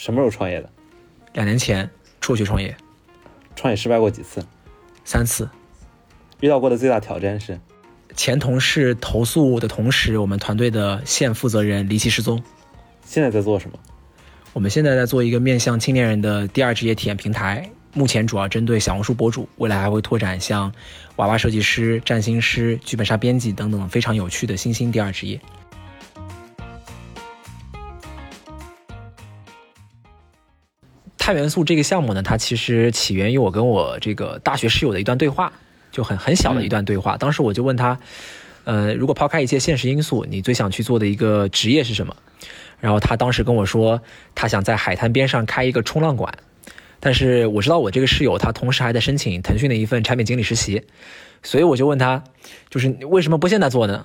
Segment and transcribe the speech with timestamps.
[0.00, 0.70] 什么时候创业的？
[1.34, 1.88] 两年前
[2.22, 2.74] 出去创业，
[3.54, 4.42] 创业失败过几次？
[5.04, 5.46] 三次。
[6.40, 7.60] 遇到过的最大挑战是？
[8.16, 12.42] 前同事投诉的同时，我们团队的现负责人离奇失踪。
[13.04, 13.78] 现在在做什么？
[14.54, 20.72] 我们现在在做一个面向青年人的第二职业体验平台，目前主要针对小红书博主，未来还会拓展像
[21.16, 25.38] 娃娃设计师、占星师、剧本杀编辑等等非常有趣的新兴第二职业。
[31.30, 35.52] 碳元素这个项目呢，它其实起源于我跟我这个大学室友的一段对话，
[35.92, 37.16] 就很很小的一段对话。
[37.16, 37.96] 当时我就问他，
[38.64, 42.16] 呃，如果抛开一切现实因素，你最想去做的一个职业是什么？
[42.80, 44.02] 然后他当时跟我说，
[44.34, 46.36] 他想在海滩边上开一个冲浪馆。
[46.98, 50.82] 但是我知道我这个室友他同时还在申请腾讯的一份产品经理实习，
[51.44, 52.24] 所以我就问他，
[52.70, 54.04] 就是为什么不现在做呢？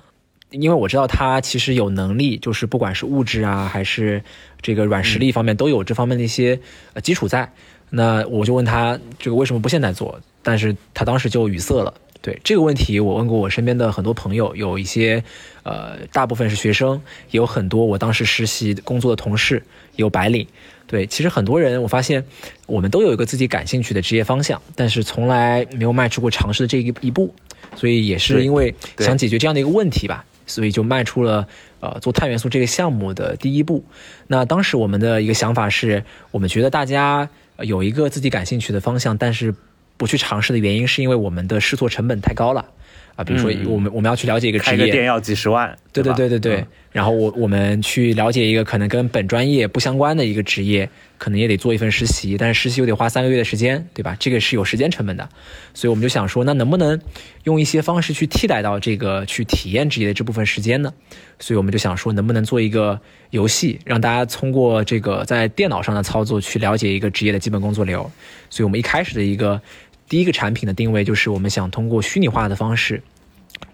[0.60, 4.22] 因为我知道他其实有能力，就是不管是物质啊，还是
[4.60, 6.58] 这个软实力方面，都有这方面的一些
[6.94, 7.50] 呃基础在。
[7.90, 10.20] 那我就问他，这个为什么不现在做？
[10.42, 11.92] 但是他当时就语塞了。
[12.22, 15.22] 对这个问题，我问过我身边的很多朋友，有一些
[15.62, 19.62] 呃，大部分是学生，也有很多我当时实习工作的同事，
[19.94, 20.44] 有白领。
[20.88, 22.24] 对，其实很多人我发现，
[22.66, 27.32] 我们都有一个自己感兴趣的职业方向，但是从来没有迈出过尝试的这一一步。
[27.74, 30.24] 所以也是因为想解决这样的一个问题吧。
[30.46, 31.46] 所以就迈出了
[31.80, 33.84] 呃做碳元素这个项目的第一步。
[34.26, 39.54] 那当时我们的一个想法是，我们觉得大家有一个自己感兴趣的方向，但是
[39.96, 42.66] 不去尝试的原因，是因为我们的试错成本太高了。
[43.16, 46.64] 啊，比如说我们我们要去了解一个职业，开个店要几十万，对对对对对。
[46.92, 54.16] 然后我我们去了解一个可能跟本专业不相关的一个职业，可能也得做一份实习，但是实习又得花三个月的时间，对吧？
[54.18, 55.28] 这个是有时间成本的，
[55.74, 56.98] 所以我们就想说，那能不能
[57.44, 60.90] 用一些方式去替代到这个去体验职业的这部分时间呢？
[61.38, 68.10] 所以我们就想说，能不能做一个游戏，让大家通过这个在电脑上的操作去了解一个职业的基本工作流。
[68.48, 69.60] 所以我们一开始的一个。
[70.08, 73.02] 第一个产品的定位就是我们想通过虚拟化的方式，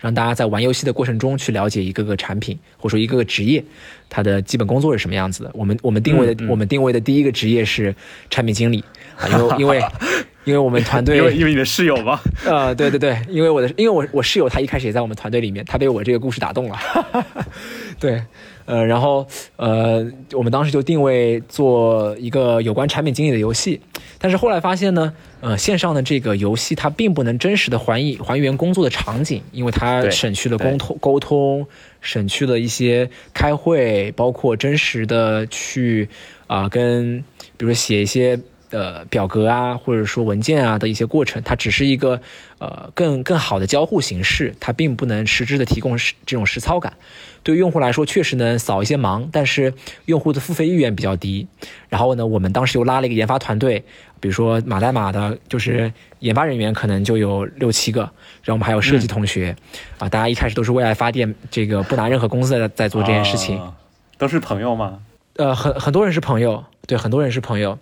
[0.01, 3.63] 让大家在玩游戏的过程中去了解一个个产品或者说一个个职业，
[4.09, 5.51] 它的基本工作是什么样子的。
[5.55, 7.95] 我们我们定位的我们定位的第一个职业是
[8.31, 8.83] 产品经理
[9.19, 9.85] 啊，因为 因为
[10.45, 12.19] 因为我们团队 因为因为你的室友吗？
[12.45, 16.79] 呃， 对对对，因为我的因为我我室友他一开始也在我们团队里面，他被我这个故事打动了，
[18.01, 18.23] 对。
[18.73, 23.79] 呃，然后呃，我们当时就定位做一个有关产品经理的游戏，
[24.19, 25.13] 但是后来发现呢，
[25.43, 31.67] 呃，线上的这个游戏它并不能真实的还以还原工作的场景，因为它省去了沟通沟通，
[32.01, 36.09] 省去了一些开会，包括真实的去
[36.47, 37.23] 啊跟，
[37.59, 38.41] 比如说写一些。
[38.73, 42.21] 的表格啊，或者说文件啊的一些过程，它只是一个
[42.59, 45.97] 呃更更好的交互形式，它并不能实质的提供
[46.27, 46.95] 这种实操感。
[47.45, 49.75] 对于用户来说，确实能扫一些盲，但是
[50.07, 51.47] 用户的付费意愿比较低。
[51.89, 53.85] 然后呢，我们当时又拉了一个研发团队，
[54.21, 59.55] 比如说码代码的，就是研发人员可能就有六七个，然后我们还有设计同学，
[59.99, 63.61] 啊，大家一开始都是为爱发电，这个不拿任何工资在在做这件事情，
[64.17, 65.01] 都是朋友吗？
[65.37, 67.79] 呃，很很多人是朋友，对，很多人是朋友。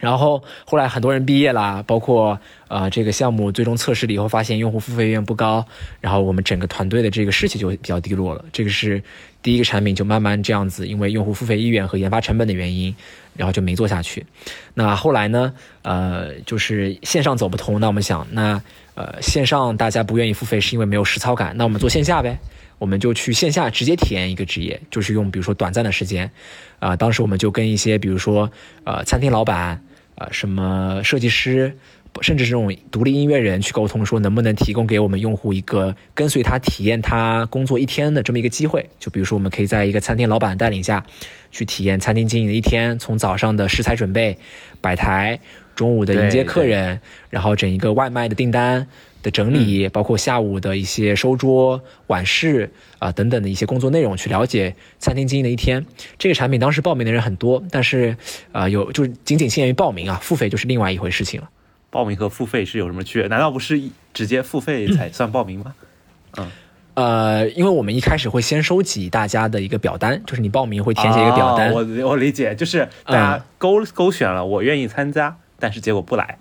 [0.00, 5.64] 然后后来很多人毕业啦，包括呃这个项目最终测试了以后，发现用户付费意愿不高，
[6.00, 8.42] 然后我们整个团队的这个士气就比较低落了。
[8.50, 9.02] 这个是
[9.42, 12.94] 第一个产品就慢慢这样子，因为用户付费意愿和研发成本的原因，
[13.36, 14.24] 然后就没做下去。
[14.72, 15.52] 那后来呢，
[15.82, 18.62] 呃就是线上走不通，那我们想，那
[18.94, 22.38] 呃线上大家不愿意付费是因为没有实操感，那我们做线下呗。
[22.78, 26.30] 我们就去线下直接体验一个职业，就是用比如说短暂的时间，
[26.78, 28.50] 啊，当时我们就跟一些比如说
[28.84, 29.78] 呃餐厅老板。
[30.20, 31.74] 啊，什么设计师，
[32.20, 38.86] 甚至这种独立音乐人去沟通，说能不能提供给我们用户一个跟随他体验他工作一天的这么一个机会？
[38.98, 41.02] 就比如说，我们可以在一个餐厅老板带领下
[41.50, 44.36] 去体验餐厅经营的一天，从早上的食材准备、
[44.82, 45.40] 摆台，
[45.74, 47.00] 中午的迎接客人，
[47.30, 48.86] 然后整一个外卖的订单。
[49.22, 55.84] 的整理，包括下午的一些收桌、晚市啊等等的一些工作内容，去了解餐厅经营的一天。
[56.18, 58.16] 这个产品当时报名的人很多，但是
[58.52, 61.48] 啊，有就是仅仅限于报名啊，付费就是另外一回事情了。
[61.90, 63.28] 报名和付费是有什么区别？
[63.28, 63.80] 难道不是
[64.14, 65.74] 直接付费才算报名吗？
[66.36, 66.50] 嗯，
[66.94, 71.72] 呃，因为我们一开始会先收集大家的一个表单，就是你报名会填写一个表单。
[71.72, 76.38] 我我理解，就是大家勾勾选了我愿意参加，但是结果不来。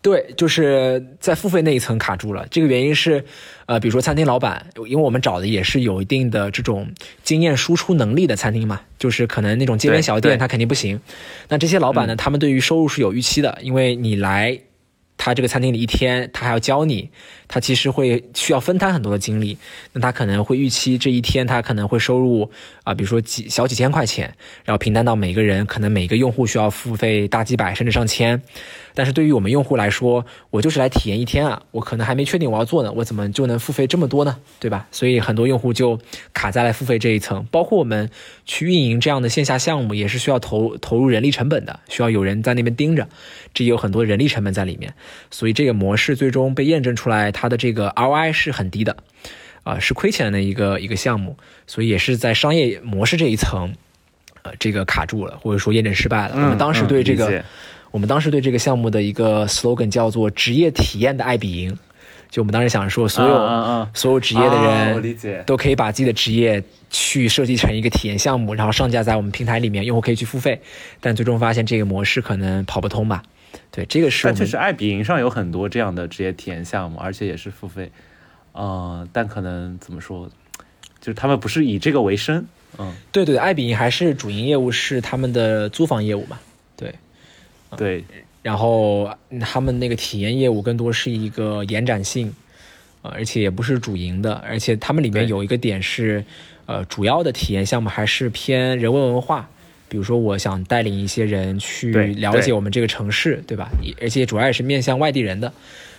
[0.00, 2.46] 对，就是在付费那一层卡住了。
[2.50, 3.24] 这个原因是，
[3.66, 6.88] 呃，比如说餐厅老板，因为我们找的也是有一定的这种
[7.24, 11.00] 经验输出能力的餐厅嘛，就是可能那种街边小店他肯定不行。
[11.48, 14.56] 那这些老板呢，他们对于收入是有预期的，因为你来
[15.16, 17.10] 他这个餐厅里一天，他还要教你，
[17.48, 19.58] 他其实会需要分摊很多的精力。
[19.92, 22.48] 那他可能会预期这一天他可能会收入
[22.84, 24.32] 啊，比如说几小几千块钱，
[24.64, 28.40] 然后平摊到每个人，可能每个用户需要付费大几百甚至上千。
[28.98, 34.38] 但是对于我们用户来说，我就是来体验一天啊，我可能还没确定我要做呢，我怎么就能付费这么多呢？
[34.58, 34.88] 对吧？
[34.90, 36.00] 所以很多用户就
[36.34, 37.46] 卡在了付费这一层。
[37.52, 38.10] 包括我们
[38.44, 43.06] 去运营这样的线下项目，也是需要投投入人力成本的，需要有人在那边盯着，
[43.54, 44.92] 这也有很多人力成本在里面。
[45.30, 48.96] 所以这个模式最终被验证出来，它的这个 ROI 是很低的，
[49.62, 51.36] 啊，是亏钱的一个一个项目。
[51.68, 53.72] 所以也是在商业模式这一层，
[54.42, 56.34] 呃，这个卡住了，或者说验证失败了。
[56.34, 57.44] 我们当时对这个。
[57.90, 61.78] 我们当时对这个项目的一个 slogan 叫做“职业体验的爱彼迎”，
[62.30, 70.60] 就我们当时想说，所有所有职业的人都可以把自己的职业去设计成一个体验项目，然后上架在我们平台里面，用户可以去付费。
[71.00, 73.22] 但最终发现这个模式可能跑不通吧？
[73.70, 74.26] 对，这个是。
[74.26, 77.90] 但确实，爱彼迎上有很多这样的职业体验项目，而且也是付费。
[78.52, 80.28] 嗯，但可能怎么说，
[81.00, 82.46] 就是他们不是以这个为生。
[82.78, 86.38] 嗯，对对，爱彼迎还是主营业务是他们的租房业务嘛？
[86.76, 86.94] 对。
[87.76, 88.02] 对，
[88.42, 89.10] 然后
[89.40, 92.32] 他们那个体验业务更多是一个延展性，
[93.02, 96.24] 呃，而且也不是主营的，而且他们里面有一个点是，
[96.66, 99.48] 呃，主要的体验项目还是偏人文文化，
[99.88, 103.70] 比如说我想带领一些人去了解我们这个城市，对吧？
[104.00, 105.52] 而且主要也是面向外地人的，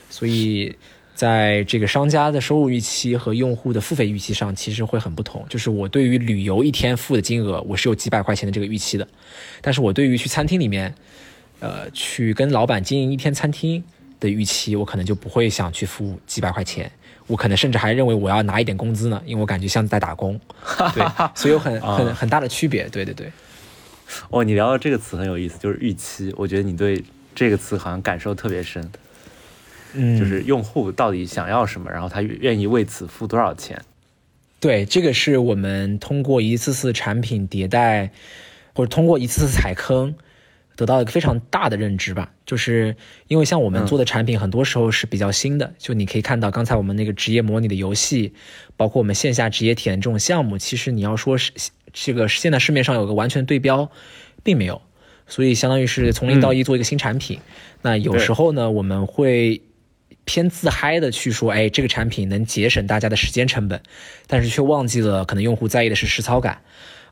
[0.10, 0.76] 所以
[1.14, 5.46] 在这个商家的收入预期和用户的付费预期上，其实会很不同。
[5.50, 9.08] 就是我对于旅游一天付的金额，我是有几百块钱的这个预期的，
[9.62, 10.96] 但是我对于去餐厅里面。
[11.60, 13.84] 呃，去跟老板经营一天餐厅
[14.20, 16.90] 的预期，我可能就不会想去付几百块钱，
[17.28, 20.40] 我可能甚至还认为我要拿一点工资呢，因为我感觉像在打工，
[20.96, 23.32] 对，所以有很很很大的区别，对对对。
[24.30, 27.04] 哦，你聊到这个词很有意思，就是预期，我觉得你对
[27.36, 28.90] 这个词好像感受特别深，
[29.94, 33.80] 嗯，就是用户到底想要什么，然后他愿意为此付多少钱。
[34.60, 38.12] 对，这个是我们通过一次次产品迭代，
[38.74, 40.16] 或者通过一次次踩坑。
[40.80, 42.96] 得到一个非常大的认知吧，就是
[43.28, 45.74] 因为像我们做的产品，很多时候是比较新的。
[45.78, 48.34] 就你可以看到，刚才我们那个职业模拟的游戏，
[48.78, 51.52] 包括我们线下职业体验这种项目，其实你要说是
[51.92, 53.92] 这个现在市面上有个完全对标，
[54.42, 54.82] 并没有。
[55.28, 57.42] 所以相当于是从零到一做一个新产品。
[57.82, 59.62] 那有时候呢，我们会
[60.24, 63.82] 偏自嗨的去说，哎，这个产品能节省大家的时间成本，
[64.28, 66.62] 但是却忘记了可能用户在意的是实操感。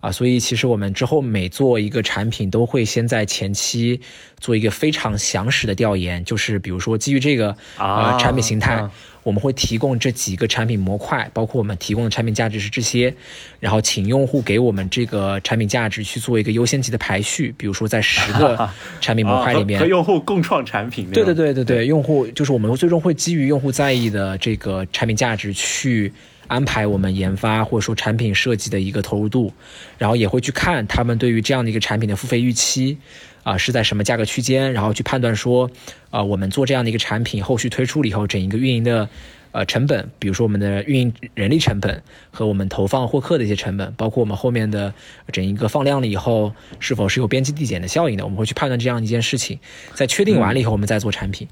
[0.07, 4.00] 啊，所以其实我们之后每做一个产品，都会先在前期
[4.39, 8.81] 做一个非常详实的调研，就是比如说基于这个呃产品形态，
[9.24, 13.13] 我们会提供这几个产品模块，包括我们提供的产品价值是这些，
[13.59, 18.69] 然后请用户给我们这个产品价值去做一个优先级的排序，比如说在十个
[19.01, 21.10] 产品模块里面和用户共创产品。
[21.12, 26.13] 对对对对对，用户就是我们最终会基于用户在意的这个产品价值去。
[26.47, 29.53] 安排我们研发或者说产品设计的一个投入度，
[29.97, 32.97] 然后也会去看他们对于这样的一个产品的付费预期，
[33.44, 35.69] 啊是在什么价格区间，然后去判断说，
[36.09, 39.09] 啊我们做这样的一个产品，后续推出了以后，整一个运营的
[39.51, 42.01] 呃成本，比如说我们的运营人力成本
[42.31, 44.93] 和我们投放获客的一些成本，包括我们后面的
[45.31, 49.59] 整一个放量了以后，是否是有边际递减的效应的，我们会去判断这样一件事情，
[49.93, 51.47] 在确定完了以后，我们再做产品。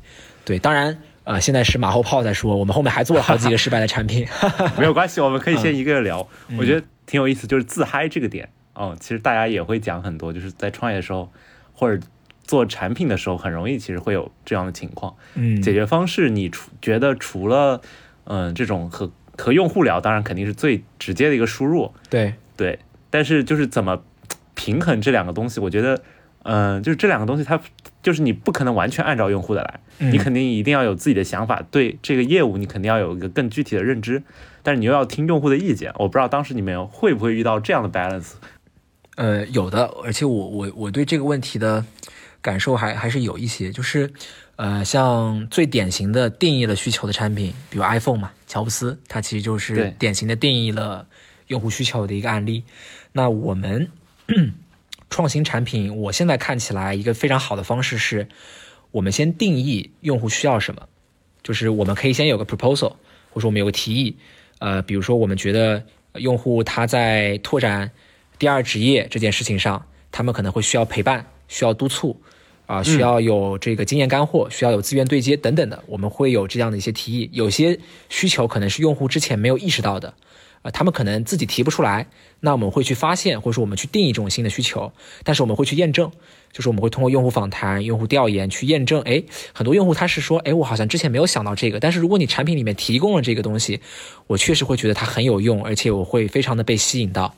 [0.45, 0.97] 对，当然。
[1.25, 4.25] 呃，现在是马后炮在说，我们后面还做了好几个失败的产品，
[4.79, 6.25] 没有关系，我们可以先一个个聊。
[6.57, 8.47] 我觉得挺有意思，就是自嗨这个点。
[8.75, 11.31] 哦，其实大家也会讲很多，就是在创业的时候
[11.73, 12.05] 或者
[12.43, 15.15] 做产品的时候，很容易其实会有这样的情况。
[15.33, 17.81] 嗯，解决方式，你除觉得除了
[18.25, 21.91] 嗯这种和和用户聊，当然肯定是最直接的一个输入。
[22.09, 22.77] 对对，
[23.09, 24.03] 但是就是怎么
[24.53, 25.99] 平衡这两个东西，我觉得。
[26.47, 27.59] 嗯，就是这两个东西，它
[28.05, 29.79] 就是你不可能完全按照用户的来，
[30.11, 34.21] 你肯定一定要有自己的想法，对这个业务你肯定要有一个更具体的认知，
[34.61, 35.91] 但是你又要听用户的意见。
[35.95, 38.33] 我不知道当时你们会不会遇到这样的 balance？
[39.15, 41.83] 呃，有的，而且我我我对这个问题的
[42.43, 44.13] 感受还还是有一些，就是
[44.57, 51.07] 呃，像最典型的定义了需求的产品，比如 iPhone 嘛，乔布斯，他其实就是典型的定义了
[51.47, 52.63] 用户需求的一个案例。
[53.13, 53.89] 那我们。
[55.15, 58.27] 创新产品，我现在看起来一个非常好的方式是，
[58.91, 60.89] 我们先定义用户需要什么，
[61.41, 62.95] 就是我们可以先有个 proposal，
[63.29, 64.17] 或者说我们有个提议，
[64.59, 65.81] 呃，比如说我们觉得
[66.15, 67.91] 用户他在拓展
[68.37, 72.21] 第二职业这件事情上，他们可能会需要陪伴，需要督促，
[72.65, 77.29] 啊，需要有这个经验干货，需要有资源对接等等的，我们会有这样的一些提议。
[77.31, 77.79] 有些
[78.09, 80.13] 需求可能是用户之前没有意识到的。
[80.65, 82.07] 啊，他们可能自己提不出来，
[82.39, 84.91] 那我们会去发现，或者说我们去定义这种新的需求，
[85.23, 86.11] 但是我们会去验证，
[86.51, 89.21] 就是我们会通过用户访谈、用户调研去验证，哎，
[89.53, 93.79] 很多用户他是说，哎，我好像之前没有想到这个，但是如果你产品里面提供了这个东西，
[94.25, 97.35] 我确实会觉得它很有用，而且我会非常的被吸引到。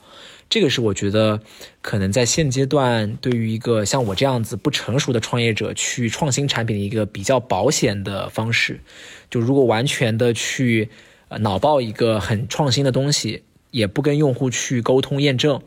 [0.49, 1.41] 这个是我觉得
[1.81, 8.79] 可能在现阶段对于一个像我这样子不成熟的创业者去创新产品的一个比较保险的方式。
[9.29, 10.87] 就如果完全的去
[11.29, 15.61] 脑爆一个很创新的东西，也不跟用户去沟通验证，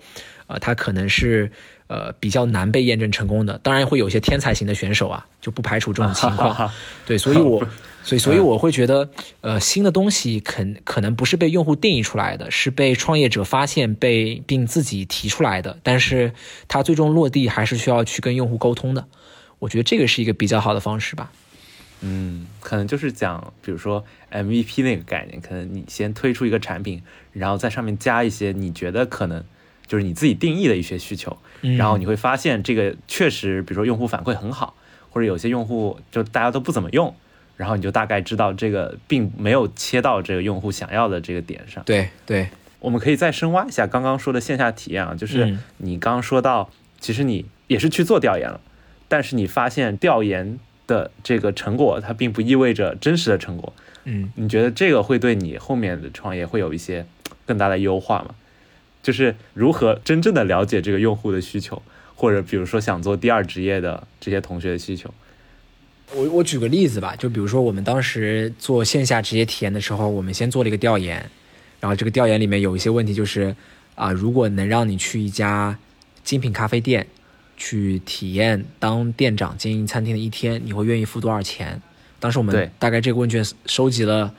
[0.47, 1.51] 呃，它可能是
[1.87, 3.59] 呃比较难被验证成功的。
[3.63, 6.71] 当然会有一些天才型的选手啊，就不排除这种情况。
[7.07, 7.63] 对，所以我。
[8.03, 9.11] 所以，所以我会觉得，
[9.43, 15.79] 呃，新的东西肯可能不是被用户定义出来的，是被创业者发现、被并自己提出来的。
[15.83, 16.33] 但是，
[16.67, 19.05] 它最终落地还是需要去跟用户沟通的。
[19.59, 21.31] 我觉得这个是一个比较好的方式吧。
[22.01, 27.03] 嗯，可能就是讲，比如说 MVP 那个概念，可能你先推出一个产品，
[27.33, 29.45] 然后在上面加一些你觉得可能
[29.87, 34.75] 就是你自己定义的一些需求，然后你会发现这个确实，比如说用户反馈很好，
[35.11, 37.15] 或者有些用户就大家都不怎么用。
[37.57, 41.85] 然后你就大概知道这个并没有切到这个用户想要的这个点上。
[41.85, 48.63] 对对，我们可以再深挖一下刚刚说的线下体验啊，就是你刚刚说到，其实你也是去做调研了，
[49.09, 50.59] 但是你发现调研
[50.91, 53.73] 的这个成果它并不意味着真实的成果。
[54.05, 57.07] 嗯，你觉得这个会对你后面的创业会有一些
[57.47, 58.35] 更大的优化吗？
[59.03, 61.81] 就是如何真正的了解这个用户的需求，
[62.15, 65.13] 或者比如说想做第二职业的这些同学的需求。
[66.13, 71.31] 我我举个例子吧，就比如说我们当时做线下职业体验的时候，我们先做了一个调研，
[71.79, 73.55] 然后这个调研里面有一些问题，就是
[73.95, 75.79] 啊，如果能让你去一家
[76.25, 77.07] 精品咖啡店
[77.61, 81.81] 去体验当店长经营餐厅的一天，你会愿意付多少钱？
[82.19, 84.33] 当时我们大概这个问卷收集了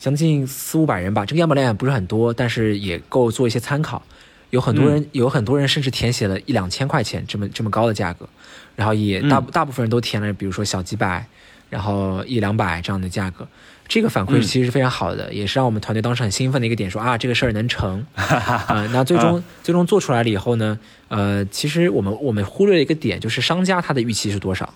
[0.00, 4.02] 将近四五百人吧，这个样本量也不是很多，但是也够做一些参考。
[4.50, 8.28] 有很多人，有很多人甚至填写了一两千块钱这么这么高的价格，
[8.74, 11.24] 然后也大大部分人都填了，比如说小几百，
[11.68, 13.46] 然后一两百这样的价格。
[13.90, 18.06] 这个反馈其实是非常好的，也是让我们团队当时很兴奋的一个点，说啊这个事儿能成。
[18.14, 20.78] 啊，那最终最终做出来了以后呢，
[21.08, 24.72] 呃，其实我们我们忽略了一个点，就是商家他的预期是多少，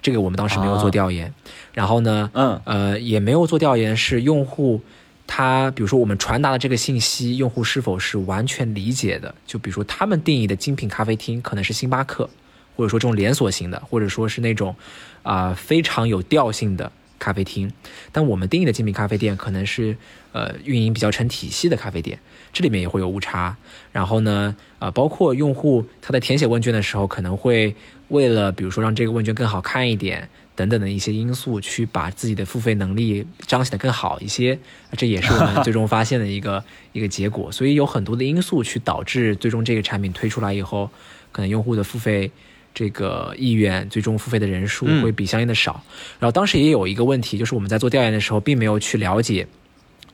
[0.00, 1.34] 这个我们当时没有做调研。
[1.72, 4.80] 然后呢，嗯，呃，也没有做调研是用户。
[5.26, 9.34] 他比如说，我们传达的这个信息，用户是否是完全理解的？
[9.46, 12.28] 就比如说，他们定义的精品咖啡厅可能是星巴克，
[12.76, 14.76] 或者说这种连锁型的，或者说是那种
[15.22, 16.92] 啊非常有调性的
[17.24, 17.72] 咖啡厅。
[18.12, 19.96] 但我们定义的精品咖啡店可能是
[20.32, 22.18] 呃运营比较成体系的咖啡店，
[22.52, 23.56] 这里面也会有误差。
[23.92, 27.74] 然后呢，呃，包括用户他在填写问卷的时候，可能会
[28.08, 30.28] 为了比如说让这个问卷更好看一点。
[30.56, 34.56] 等等的一些因素，去把自己的付费能力彰显得更好一些，
[34.96, 36.62] 这也是我们最终发现的一个
[36.92, 37.50] 一个结果。
[37.50, 40.88] 所以有很多的因素去导致最终这个产品推出来以后，
[41.32, 42.30] 可能用户的付费
[42.74, 45.80] 这个意愿，最终付费的人数会比相应的少。
[46.18, 49.46] 然后当时也有一个问题，就是我们在做调研的时候，并没有去了解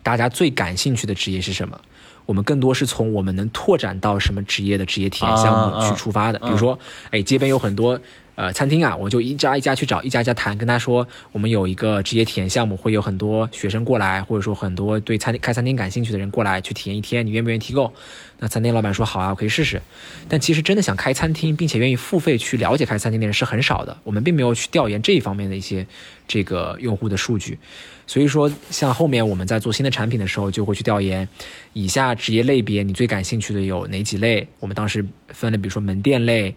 [0.02, 1.80] 大家最感兴趣的职业是什么。
[2.26, 6.38] 我们更多是从我们能拓展到什么职业的职业体验项目去出发的。
[6.38, 6.78] 比如说，
[7.10, 7.98] 哎，街边有很多。
[8.40, 17.92] 呃，餐厅啊，我就一家一家去找，一家家谈，跟他说，我们有一个职业体验项目，会有很多学生过来，或者说很多对餐开餐厅感兴趣的人过来去体验一天，你愿不愿意提供？
[18.38, 19.82] 那餐厅老板说好啊，我可以试试。
[20.26, 25.86] 但其实真的想开餐厅，并且愿意付费去了解开餐厅的人是很少的，我们并没有去调研这一方面的一些
[26.26, 27.58] 这个用户的数据。
[28.06, 31.28] 所以说，像后面我们在做新的产品的时候，就会去调研
[31.74, 34.48] 以下职业类别，你最感兴趣的有哪几类？
[34.60, 36.54] 我们当时分了，比如说门店类、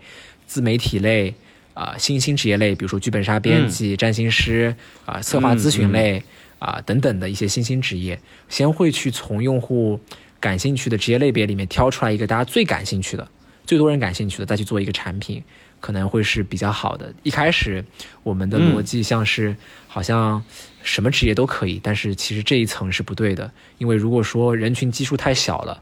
[0.47, 1.33] 自媒体类。
[1.73, 4.75] 啊，新兴职业类，比如说剧本杀编辑、占星师
[5.05, 6.23] 啊，策划咨询类
[6.59, 9.99] 啊等等的一些新兴职业，先会去从用户
[10.39, 13.27] 感兴趣的职业类别里面挑出来一个大家最感兴趣的、
[13.65, 15.43] 最多人感兴趣的，再去做一个产品，
[15.79, 17.13] 可能会是比较好的。
[17.23, 17.83] 一开始
[18.21, 19.55] 我们的逻辑像是
[19.87, 20.43] 好像
[20.83, 25.81] 什么职业都可以，但是其实这一层是不对的，因为如果说人群基数太小了，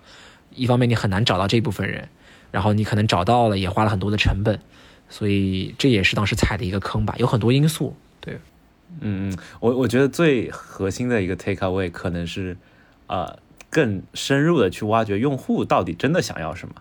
[0.55, 2.07] 一方面你很难找到这部分人，
[2.49, 4.57] 然后你可能找到了也花了很多的成本。
[5.11, 7.95] 所以这也是当时踩的一个坑吧，有很多因素。
[8.21, 8.39] 对，
[9.01, 12.55] 嗯嗯，我我觉得最核心的一个 take away 可能是，
[13.07, 13.37] 呃，
[13.69, 16.75] 更深入的去挖掘用户到底真的想要什么，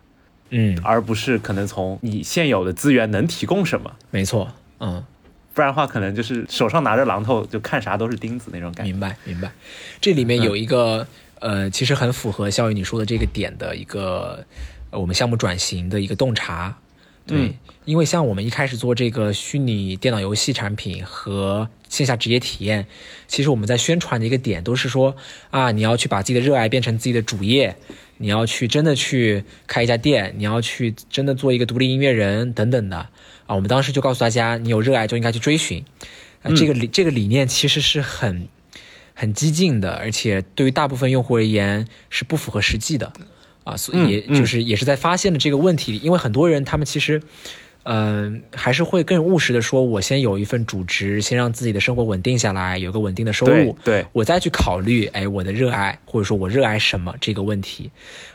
[0.51, 3.97] 嗯，而不是可能从你现有的资源能提供什么。
[4.11, 5.05] 没错，嗯，
[5.53, 8.93] 不然的话可能就是手上拿着榔头就看啥都是钉子那种感觉。
[8.93, 9.51] 明白，明白。
[10.01, 11.07] 这里面有一个
[11.41, 14.45] 呃，其实很符合肖宇你说的这个点的一个，
[14.91, 16.77] 呃，我们项目转型的一个洞察。
[17.31, 22.87] 对，因为像我们一开始做这个虚拟电脑游戏产品和线下职业体验，
[23.27, 25.15] 其实我们在宣传的一个点都是说
[25.51, 27.77] 啊，你要去把自己的热爱变成自己的主业，
[28.19, 32.97] 你要去真的去开一家店，你要去真的做一个独立音乐人等等的
[33.47, 33.55] 啊。
[33.55, 35.85] 我们当时就告诉大家，你有热爱就应该去追寻。
[36.43, 38.49] 啊，这个理这个理念其实是很
[39.15, 43.13] 很激进的，而且对于大部分用户而言是不符合实际的。
[43.71, 47.23] 啊，所以也就是也是在发现了这个问题，因为很多人他们其实，
[47.85, 57.91] 嗯，还是会更务实的说，我先有一份主职，先让自己的生活稳定下来，有个稳定的收入，对我再去考虑，哎，我的热爱或者说我热爱什么这个问题。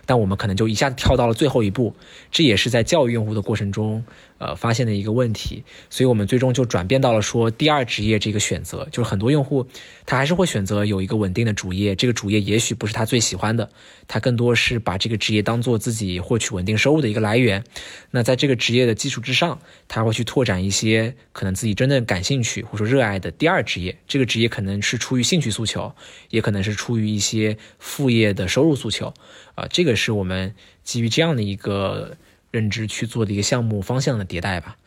[0.05, 1.95] 但我们可能就一下子跳到了最后一步，
[2.31, 4.03] 这也是在教育用户的过程中。
[4.37, 9.65] 呃，发现的一个问题，所以我们最终就转变到了说第二职业这个选择，就是很多用户
[10.05, 13.69] 他还是会选择有一个稳定的主业，这个主业也许不是他最喜欢的，
[14.09, 17.63] 他更多是把这个职业当做自己获取稳定收入的一个来源。
[18.11, 25.93] 那在这个职业的基础之上，他会去拓展一些可能自己真正感兴趣或者说热爱的第二职业，这个职业可能是出于兴趣诉求，
[26.29, 29.13] 也可能是出于一些副业的收入诉求。
[29.55, 32.17] 啊，这个是我们基于这样的一个。
[32.51, 34.77] 认知去做的一个项目方向的迭代吧，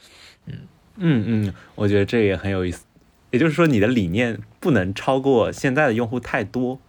[0.46, 0.54] 嗯
[0.96, 2.87] 嗯嗯，我觉得这也很有意思。
[3.30, 6.80] 也就是说，你的理念不能超过现在的用户太多，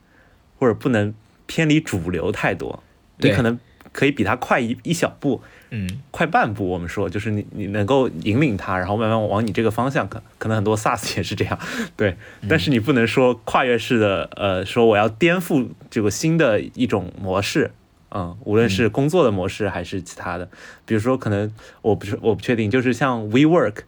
[0.57, 1.13] 或者不能
[1.47, 2.81] 偏离主流太多。
[3.17, 3.59] 你可能
[3.91, 6.67] 可以比他快一一小步，嗯，快半步。
[6.67, 10.07] 我们说，就是你你能够引领它，然后慢慢往你这个方向。
[10.09, 11.59] 可可能很多 SaaS 也是这样，
[11.95, 12.17] 对。
[12.47, 17.71] 但是你不能说跨越式的，呃，说我要颠覆这个新的一种模式。
[18.11, 20.49] 嗯，无论是工作的模式还是其他的，
[20.87, 23.81] 比如说可能我不是我不确定，就是像 WeWork，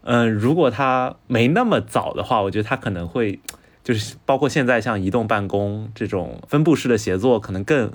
[0.00, 3.38] 嗯，如果它没那么早的话，我觉得它可能会
[3.84, 7.92] 就是包括现在像移动办公这种分布式的协作，可能更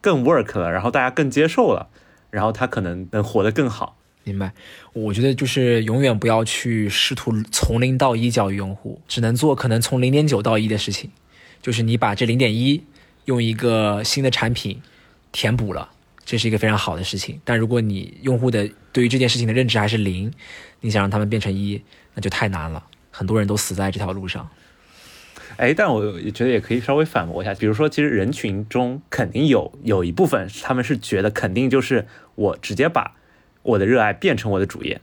[0.00, 1.88] 更 work 了，然后大家更接受了，
[2.34, 3.96] 然后他可能能活得更好。
[4.24, 4.52] 明白？
[4.92, 11.10] 我觉得就是永远不要去试图从零到一教育用户，只能做可能从零点九到一的事情，
[11.62, 12.84] 就是你把这零点一。
[13.26, 14.82] 用一个新的产品
[15.32, 15.88] 填补了，
[16.26, 17.40] 这是一个非常好的事情。
[17.42, 20.30] 但如果你用户的对于这件事情的认知还是零，
[20.82, 21.80] 你想让他们变成一，
[22.12, 22.84] 那就太难了。
[23.10, 24.46] 很多人都死在这条路上。
[25.56, 33.16] 哎，但我觉得也可以稍微反驳一下，比如说，其实人群中肯定有有一部分，他们是觉得肯定就是我直接把
[33.62, 35.00] 我的热爱变成我的主业。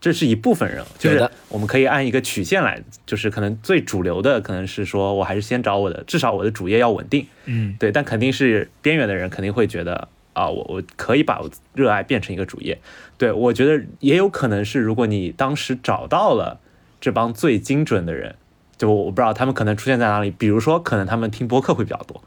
[0.00, 7.92] 这是一部分人，就是我们可以按一个曲线来，就是可能最主流的可能是说我还是先找我的，至少我的主业要稳定，嗯，对。
[7.92, 12.76] 但肯定是边缘的人肯定会觉得啊，我我可以把我热爱变成一个主业。
[13.16, 16.58] 对我觉得也有可能是，如果你当时找到了
[17.00, 18.34] 这帮最精准的人，
[18.82, 22.20] 就我不知道他们可能出现在哪里，比如说可能他们听播客会比较多，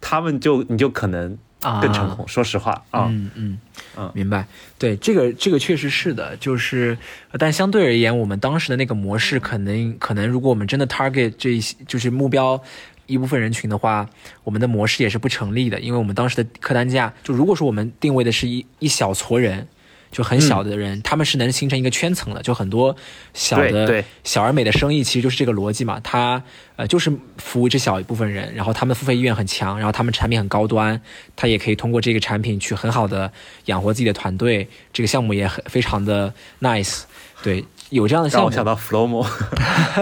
[0.00, 1.36] 他们就你就可能。
[1.82, 3.58] 更成功，说实话啊，嗯嗯
[3.96, 4.46] 嗯，明白。
[4.78, 6.96] 对，这个这个确实是的，就是，
[7.36, 12.62] 但相对而言，我们当时的那个模式，可能可能，如果我们真的 target 这些，就是目标
[13.06, 14.08] 一部分人群的话，
[14.44, 19.66] 我们的模式也是不成立的，因为我们当时的客单价，就如果说我们定位的是一一小撮人。
[20.10, 22.42] 就很小的人，他们是能形成一个圈层的。
[22.42, 22.96] 就很多
[23.34, 26.00] 小的、小而美的生意，其实就是这个逻辑嘛。
[26.00, 26.42] 他
[26.76, 31.00] 呃，就是服务这小一部分人，然后他们付费意愿很强，然后他们产品很高端，
[31.36, 33.30] 他也可以通过这个产品去很好的
[33.66, 34.68] 养活自己的团队。
[34.92, 37.02] 这个项目也很非常的 nice。
[37.42, 38.50] 对，有这样的项目。
[38.50, 39.26] 让我想到 Flowmo。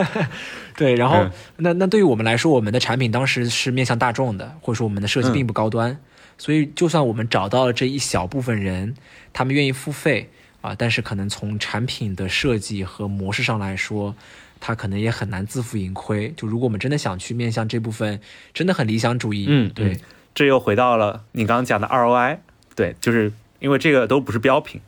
[0.77, 5.99] 对，然后那那对于我们来说，我们的产品当时是面向大众的，或者说我们的设计并不高端，
[6.39, 8.95] 所以就算我们找到了这一小部分人。
[9.33, 10.31] 他们愿意付费
[10.63, 14.17] 啊，但是可能从产品的设计和模式上来说，
[14.59, 16.33] 他可能也很难自负盈亏。
[16.35, 18.19] 就如果我们真的想去面向这部分，
[18.55, 19.99] 真的很理想主义，嗯，对，
[20.35, 22.39] 这又回到了你刚刚讲的 ROI，
[22.75, 24.81] 对，就是因为这个都不是标品，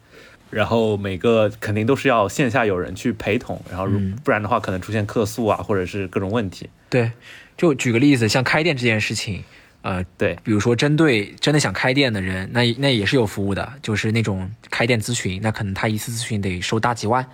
[0.50, 6.70] 然后每个肯定都是要线下有人去陪同，然后如不然的话可能出现客诉啊，或者是各种问题。
[6.88, 7.12] 对，
[7.58, 9.44] 就举个例子，像开店这件事情。
[9.88, 17.26] 呃，对，比如说针对真的想开店的人，那那也是有服务的，就是那种开店咨询，那可能他一次咨询得收大几万，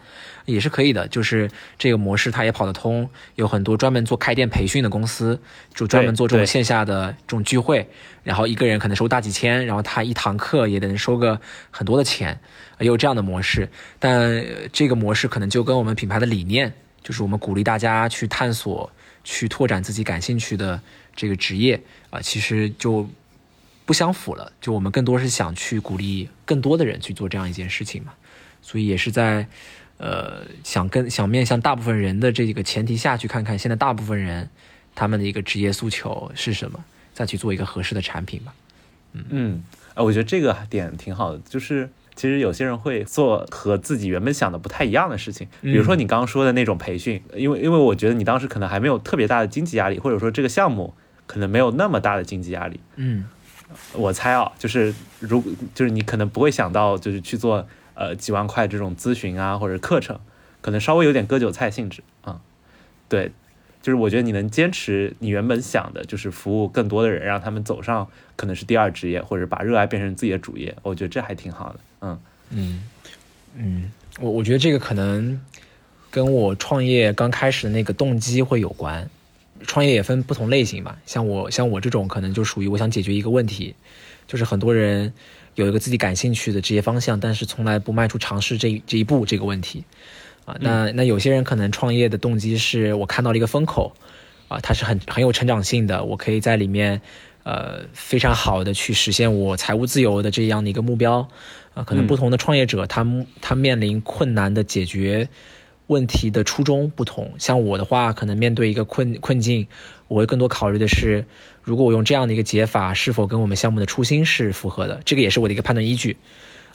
[0.44, 1.08] 也是可以的。
[1.08, 5.40] 就是这个模式他也跑得通，有很多专门做开店培训的公司，
[5.74, 7.88] 就专门做这种线下的这种聚会，
[8.22, 11.40] 然后一个人可能收大几千，然后他一堂课也能收个
[11.72, 12.38] 很多的钱，
[12.78, 13.68] 也有这样的模式。
[13.98, 18.88] 但这个模式可能就跟我们品牌的理念，就是我们鼓励大家去探索、
[19.24, 20.80] 去拓展自己感兴趣的。
[21.14, 23.08] 这个职业啊，其实就
[23.84, 24.52] 不相符了。
[24.60, 28.12] 就我们更多是想去鼓励更多的人去做这样一件事情嘛，
[28.62, 29.46] 所以也是在
[29.98, 34.50] 呃想跟想面向大部分人的这个前提下去看看现在大部分人
[34.94, 38.54] 他们的一个职业诉求是什么，再去做一个合适的产品吧。
[39.12, 50.94] 嗯嗯，啊，我觉得这个点挺好的，就是其实有些人会做和自己原本想的不太一样的事情，比如说你刚刚说的那种培训，因为因为我觉得你当时可能还没有特别大的经济压力，或者说这个项目
[51.26, 52.80] 可能没有那么大的经济压力。
[52.96, 53.24] 嗯，
[53.92, 55.42] 我猜啊，就是如
[55.74, 60.18] 就是你可能不会想到就是去做呃几万块这种咨询啊或者课程，
[60.60, 62.40] 可能稍微有点割韭菜性质啊。
[63.08, 63.32] 对，
[63.82, 71.80] 就是我觉得你能坚持你原本想的，就是服务更多的人，让他们走上可能是第二职业，或者把热爱变成自己的主业，我觉得这还挺好的。
[72.00, 72.82] 嗯嗯
[73.56, 75.40] 嗯，我我觉得这个可能
[76.10, 79.08] 跟我创业刚开始的那个动机会有关。
[79.66, 83.74] 创业也分不同类型吧，像我像我这种可能就属于我想解决一个问题，
[84.26, 85.12] 就是很多人
[85.54, 89.84] 有一个自己感兴趣的职业方向，但是从来不迈出尝试这这一步这个问题
[90.44, 90.56] 啊。
[90.60, 93.92] 那那有些人可能创业的动机是我看到了一个风口
[94.48, 97.00] 啊，它是很很有成长性的，我可以在里面
[97.42, 101.28] 呃非常好的去实现我财务自由的这样的一个目标。
[101.74, 103.04] 啊，可能不同的创业者，他
[103.40, 105.28] 他面临困难的解决
[105.86, 107.32] 问题的初衷不同。
[107.38, 109.66] 像我的话，可能面对一个困困境，
[110.08, 111.26] 我会更多考虑的是，
[111.62, 115.00] 如果我用这样的一个解法，是否跟我们项目的初心是符合的？
[115.04, 116.16] 这个也是我的一个判断依据。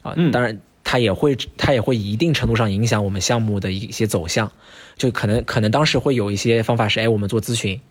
[0.02, 4.52] 啊，当然，它也会它也会一定程度上影响我们项目的一些走向。
[4.96, 7.82] 就可能可能当时会有一些方法是，哎，我们做咨询，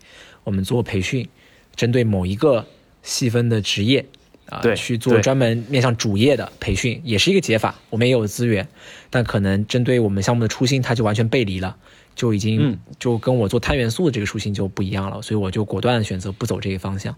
[0.43, 1.27] 我们做培训，
[1.75, 2.65] 针对某一个
[3.03, 4.05] 细分的职业。
[4.49, 7.75] 啊，对，去做专门面向主业的培训，也是一个解法。
[7.91, 8.67] 我们也有资源，
[9.11, 11.77] 但可能针对我们项目的初心，它就完全背离了，
[12.15, 15.21] 就已经就跟我做碳元素的这个初心就不一样了。
[15.21, 17.15] 所以我就果断选择不走这个方向。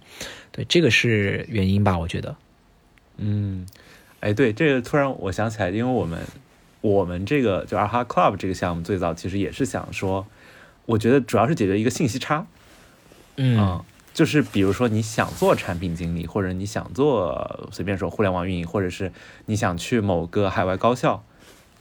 [0.51, 1.97] 对，这个是原因吧？
[1.97, 2.35] 我觉得。
[3.17, 3.65] 嗯，
[4.19, 6.19] 哎，对，这个突然我想起来，因为我们
[6.81, 10.27] 我们这个就二哈 Club 这个项目最早其实也是想说，
[10.85, 12.45] 我觉得主要是解决一个信息差。
[13.37, 13.81] 嗯。
[14.13, 19.13] 就是比如说你想做产品经理，或者你想做随便说互联网运营，或者是
[19.45, 21.23] 你想去某个海外高校，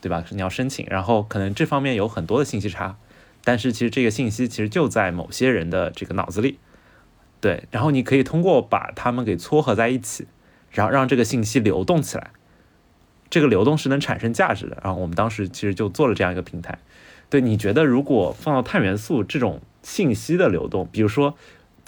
[0.00, 0.24] 对吧？
[0.30, 2.96] 你要申请，然后可能这方面有很多的信息差，
[3.42, 6.60] 但是其实这个信息其实就在某些人的这个脑子里，
[7.40, 10.28] 对，然后你可以通过把它们给撮合在一起，
[10.70, 12.30] 然后让这个信息流动起来，
[13.28, 14.78] 这个流动是能产生价值的。
[14.84, 16.78] 然后我们当时其实就做了这样一个平台。
[17.28, 21.36] 对，你觉得如果放到碳元素这种信息的流动，比如说。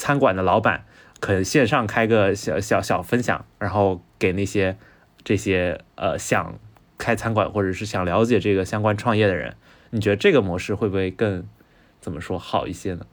[0.03, 0.85] 餐馆的老板
[1.21, 4.77] 可能线上开个小小小分享，然后给那些
[5.23, 6.59] 这些呃想
[6.99, 9.55] 开餐馆或者是想了解这个相关创业的人，
[9.91, 11.47] 你觉得这个模式会不会更
[12.01, 13.07] 怎么说好一些呢？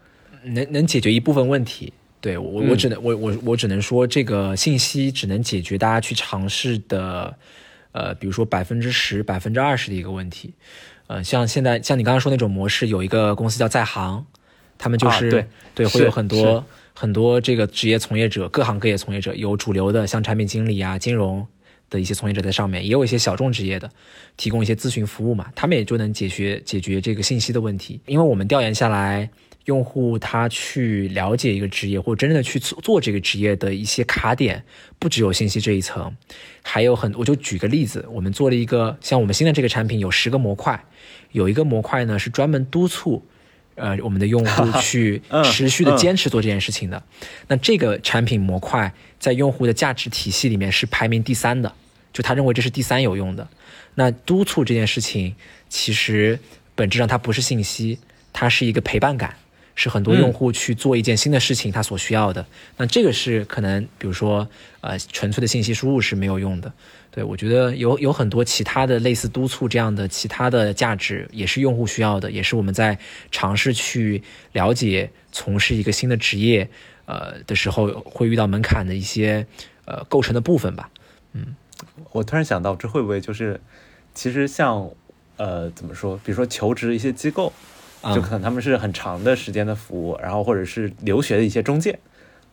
[0.45, 7.38] 能能解决一部分问题，对我我只能我我我只能说这个信息只能解决大家去尝试的
[7.91, 10.56] 呃，比如说百分之十百分之二十的一个问题，
[11.06, 14.25] 呃，像现在像你刚刚说那种模式，有一个公司叫在行，
[14.80, 16.65] 他们就是对对会有很多。
[16.99, 21.47] 很多这个职业从业者，各行各业从业者，有主流的像产品经理啊、金融
[21.89, 23.89] 的一些从业者在上面，也有一些小众职业的，
[24.35, 28.01] 提供一些咨询服务嘛，他们也就能解决解决这个信息的问题。
[28.05, 29.29] 因为我们调研下来，
[29.63, 34.62] 用户他去了解一个职业或者真正的去做这个职业的一些卡点，
[34.99, 36.13] 不只有信息这一层，
[36.63, 40.83] 还有很，我就举个例子，我们做了一个像我们新的这个产品有十个模块，
[41.31, 43.25] 有一个模块呢是专门督促。
[43.80, 47.02] 呃，我们的用户去持续的坚持做这件事情的，
[47.48, 51.74] 那这个产品模块在用户的价值体系里面是排名第三的，
[52.13, 53.48] 就他认为这是第三有用的。
[53.96, 55.36] 那督促这件事情，
[55.68, 56.39] 其实
[56.76, 58.00] 本质上它不是信息，
[58.32, 59.36] 它是一个陪伴感。
[59.82, 62.46] 是很多用户去做一件新的事情，他所需要的。
[62.76, 64.46] 那这个是可能，比如说，
[64.82, 66.70] 呃，纯粹的信息输入是没有用的。
[67.12, 73.00] 对我觉得有有很多其他的类似督促这样的其他的价值，也是用户需要的，也是我们在
[73.32, 76.70] 尝试去了解从事一个新的职业，
[77.06, 79.48] 呃的时候会遇到门槛的一些
[79.86, 80.89] 呃构成的部分吧。
[81.32, 81.56] 嗯，
[82.12, 83.62] 我突然想到，这会不会就是，
[84.13, 84.89] 其实像
[85.38, 87.54] 呃怎么说，比如说求职一些机构。
[88.15, 91.99] 就可能他们是很长的时间的服务，然后或者是留学的一些中介，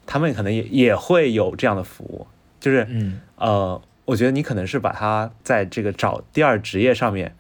[0.06, 2.26] 他们可能也也会有这样的服务，
[2.60, 3.20] 就是嗯。
[3.36, 7.36] 呃，我觉得你可能是把它在这个找第二职业上面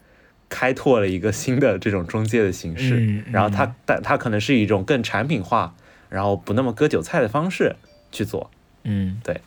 [0.50, 5.74] 开拓了一个新的这种中介的形式，然后他但他可能是以一种更产品化，
[6.10, 7.76] 然后不那么割韭菜的方式
[8.12, 8.50] 去做，
[8.84, 9.40] 嗯，对。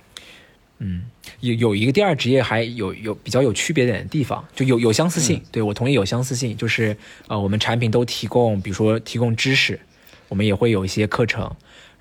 [0.79, 1.03] 嗯，
[1.41, 5.41] 有有一个第二职业还有有比较有区别点的地方，就有有相似性。
[5.51, 6.95] 对我同意有相似性，就是
[7.27, 9.79] 呃，我们产品都提供，比如说提供知识，
[10.27, 11.51] 我们也会有一些课程，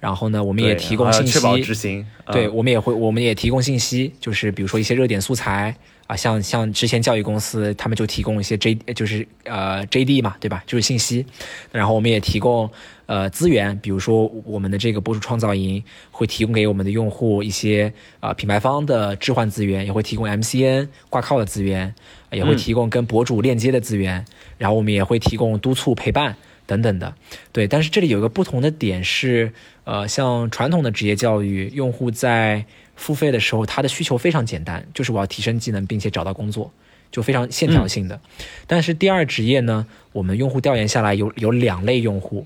[0.00, 2.06] 然后呢，我们也提供信息，确保执行。
[2.32, 5.76] 对，我们也会，我们也提供信息，就是比如说一些热点素材。
[6.08, 10.64] 啊，像像之前教育公司，他们就提供一些 J，就是呃 JD 嘛，对吧？
[10.66, 11.26] 就是信息。
[11.70, 12.70] 然后我们也提供
[13.08, 17.90] 呃资源，比如说我们的这个博主创造营会提供给我们的用户一些
[18.20, 21.94] 啊品牌方的置换资源，也会提供 MCN 挂靠的资源，
[22.30, 24.24] 也会提供跟博主链接的资源。
[24.58, 27.14] 然后我们也会提供督促陪伴等等的。
[27.50, 29.52] 对，但是这里有一个不同的点是，
[29.84, 36.70] 呃，像传统的职业教育，用户在付费的时候，他的需求非常简单，就是我要提升技能，并且找到工作，
[37.10, 38.20] 就非常线条性的。
[38.66, 42.44] 但是第二职业呢，我们用户调研下来有有两类用户，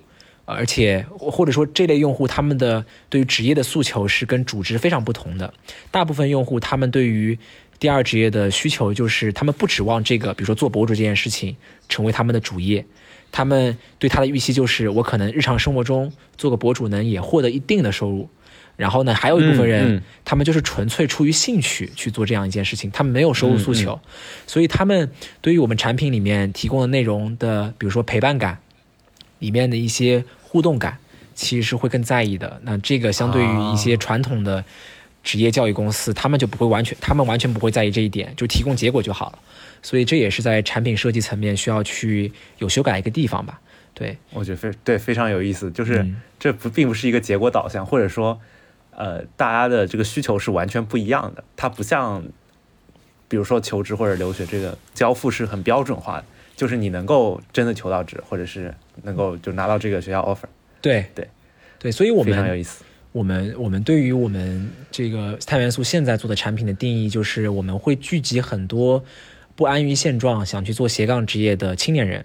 [0.53, 5.53] 而且或者说这类用户他们的对于职业的诉求是跟主职非常不同的。
[5.91, 7.39] 大部分用户他们对于
[7.79, 11.57] 第二职业的需求就是他们不指望这个，比如说做博主这件事情
[11.89, 12.85] 成为他们的主业，
[13.33, 18.29] 他们对他的预期就是我可能日常生活中做个博主能也获得一定的收入。
[18.75, 24.01] 然后呢，还有一部分人，他们就是纯粹出于兴趣去做这样一件事情，他们没有收入诉求，
[24.47, 25.13] 所以他们
[25.43, 28.59] 对于我们产品里面提供的内容的，比如说陪伴感，
[29.41, 30.99] 里面的一些互动感，
[31.35, 32.61] 其实是会更在意的。
[32.65, 34.63] 那这个相对于一些传统的
[35.25, 39.39] 职业教育公司，他们就不会完全，他们完全不会在意这一点，就提供结果就好了。
[39.81, 43.59] 所以这也是在产品设计层面需要去有修改一个地方吧？
[43.95, 46.07] 对，我觉得非对非常有意思，就是
[46.39, 48.39] 这不并不是一个结果导向，或者说。
[48.95, 52.23] 呃，大家的这个需求是完全不一样的，它不像，
[53.27, 60.49] 比如说求职或者留学，这个交付是很标准化的，就是你能够真的求到职，或者是能够就拿到这个学校 offer。
[60.81, 61.29] 对对
[61.79, 62.85] 对，所以我们非常有意思。
[63.13, 69.05] 我们我们对于我们这个碳元素现在做的产品的定义，就是我们会聚集很多
[69.55, 72.25] 不安于现状、想去做斜杠职业的青年人。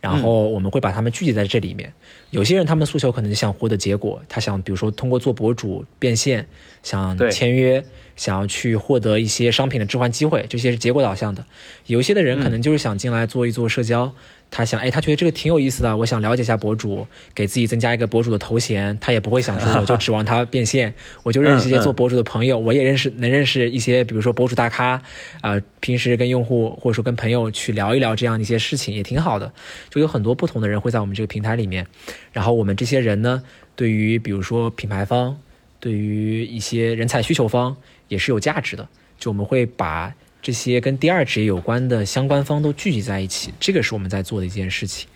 [0.00, 1.90] 然后我们会把他们聚集在这里面。
[2.28, 6.46] 有些人他们的诉求可能想获得结果，他想比如说通过做博主变现，
[6.82, 7.82] 想签约，
[8.14, 11.42] 想要去获得一些商品的置换机会，这些是结果导向的。
[11.86, 14.14] 有一些的人可能就是想进来做一做社交。
[14.56, 18.96] 他想，哎，他觉得这个挺有意思的，我想了解一下博主，给自己增加一个博主的头衔。
[19.00, 25.02] 他也不会想说，我就指望他变现，我就认识一些做博主的朋友，我也认识，能认识一些，比如说博主大咖，
[25.40, 29.52] 啊，平时跟用户或者说跟朋友去聊一聊这样的一些事情，也挺好的。
[29.90, 31.84] 就有很多不同的人会在我们这个平台里面，
[32.32, 33.42] 然后我们这些人呢，
[33.74, 35.36] 对于比如说品牌方，
[35.80, 38.88] 对于一些人才需求方也是有价值的。
[39.18, 40.14] 就我们会把。
[40.44, 45.08] 这些跟第二职业有关的相关方都聚集在一起，这个是我们在做的一件事情。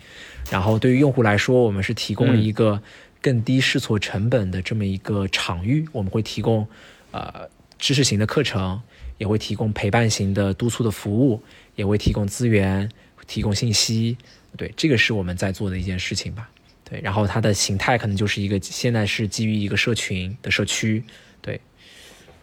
[0.49, 2.81] 然后对于用户来说，我们是提供了一个
[3.21, 5.87] 更低试错成本的这么一个场域。
[5.91, 6.67] 我们会提供
[7.11, 8.81] 呃知识型的课程，
[9.19, 11.43] 也会提供陪伴型的督促的服务，
[11.75, 12.89] 也会提供资源、
[13.27, 14.17] 提供信息。
[14.57, 16.49] 对，这个是我们在做的一件事情吧。
[16.83, 21.03] 对，然后它的形态可能就是一个现在是基于一个社群的社区。
[21.39, 21.61] 对，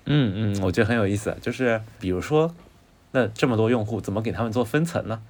[0.05, 2.55] 嗯嗯，我觉得很有意思，就是比如说。
[3.17, 5.23] 那这么多用户怎么给他们做分层呢？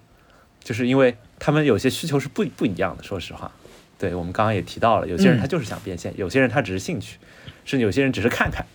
[0.59, 3.03] 就是因为他们有些需求是不不一样的。
[3.05, 3.53] 说实话，
[3.97, 7.17] 对我们刚刚也提到了，有些人他就是想变现，有些人他只是兴趣，
[7.65, 8.67] 甚至有些人只是看看。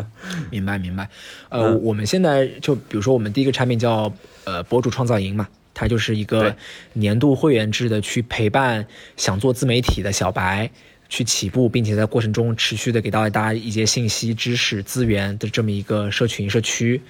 [0.52, 1.08] 明白明白。
[1.48, 4.12] 呃，我们现在就比如说我们第一个产品叫
[4.44, 6.54] 呃博主创造营嘛，它就是一个
[6.92, 10.70] 年度会员制的，去陪伴想做自媒体的小白。
[11.08, 17.00] 去起步，并且在过程中持续的给到大家一些信息、知识、资源的这么一个社群社区。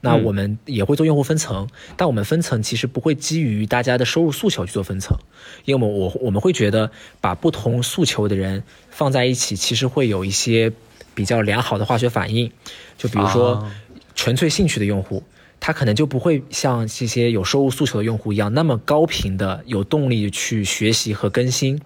[0.00, 5.16] 那我们也会做用户分层，但我们分层其实不会基于大家的收入诉求去做分层，
[5.64, 6.90] 因为我我我们会觉得
[7.20, 10.72] 把不同诉求的人放在一起，其实会有一些
[11.14, 12.52] 比较良好的化学反应。
[12.98, 13.66] 就比如说
[14.14, 15.22] 纯粹兴趣的用户。
[15.66, 21.80] 他可能就不会像这些有收入诉求的用户一样那么高频的有动力去学习和更新，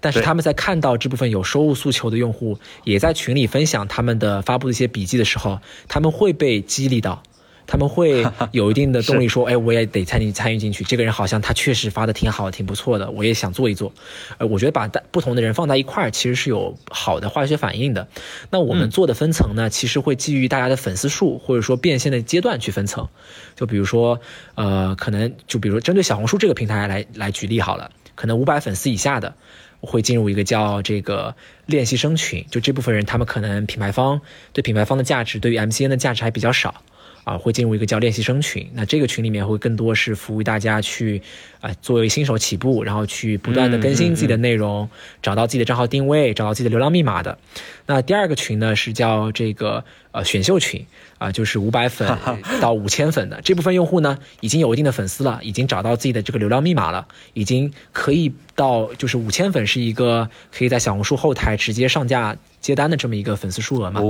[0.00, 7.22] 但是他们在看到这部分有收入诉求的用户也在群里分享他们的发布的一些笔记的时候，他们会被激励到。
[7.68, 10.82] 他们会 有一定的动力，说：“哎，我也得参与参与进去。
[10.82, 13.92] 这个人好像他确实发的挺好，挺不错的，我也想做一做。”
[14.38, 18.08] 呃，我觉得把不同的人放在一块儿，其实是有好的化学反应的。
[18.50, 23.06] 那我们做的分层呢，其实会基于大家的粉丝数或者说变现的阶段去分层。
[23.54, 24.18] 就比如说，
[24.54, 29.34] 呃，可能就比如针对小红书这个平台来来举例好了，可能五百粉丝以下的
[29.82, 32.46] 会进入一个叫这个练习生群。
[32.50, 34.22] 就这部分人，他们可能品牌方
[34.54, 36.82] 对品牌方的价值，对于 MCN 的价值还比较少。
[37.28, 41.20] 啊，会进入一个叫练习生群，那这个群里面会更多是服务大家去，
[41.60, 44.88] 啊，作为新手起步，然后去不断的更新自己的内容，
[45.20, 47.36] 找到自己的账号定位，找到自己的流量密码的。
[47.84, 49.84] 那第二个群呢是叫这个
[50.18, 50.84] 呃选秀群，
[51.18, 52.18] 啊，就是五百粉
[52.60, 64.00] 到五千粉的这部分用户呢，已经有一定的粉丝了，已经找到自己的这个流量密码了，已经可以到就是五千粉是一个可以在小红书后台直接上架接单的这么一个粉丝数额嘛？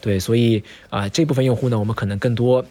[0.00, 2.64] 对，所以啊，这部分用户呢，我们可能更多。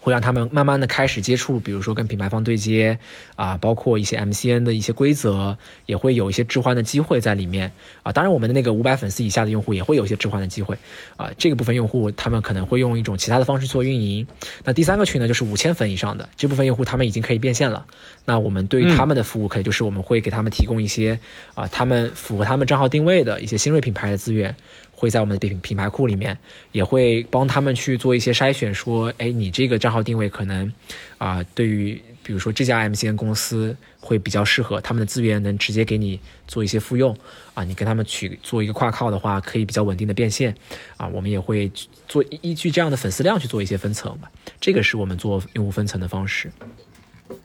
[0.00, 2.98] 会让他们慢慢的开始接触，比如说跟品牌方对接
[3.36, 7.70] 啊，包括一些 MCN 的一些规则，也会有一些置换的机会在里面
[8.02, 8.10] 啊。
[8.10, 10.78] 当然，我们的那个五百粉丝以下的用户也会有一些置换的机会
[11.16, 11.30] 啊。
[11.36, 14.26] 这个部分用户他们可能会用一种其他的方式做运营。
[14.64, 17.84] 那第三个群呢，就是五千粉以上的这部分用户，他们已经可以变现了。
[18.24, 21.18] 那我们对于他们的服务，可能就是我们会给他们提供一些
[21.54, 24.56] 啊，他们符合他们账号定位的一些新锐品牌的资源。
[25.00, 26.36] 会在我们的品品牌库里面，
[26.72, 30.70] 也会帮他们去做一些筛选，说，哎，你这个账号定位可能，
[31.16, 37.16] 啊，对于比如说这家 MCN 公司会比较适合，他们的资源能直接给你做一些复用，
[37.54, 40.54] 啊，你跟他们去做一个跨靠的话，可以比较稳定的变现，
[40.98, 41.72] 啊，我们也会
[42.06, 46.52] 做依据这样的粉丝量去做一些分层吧，这个是我们做用户分层的方式。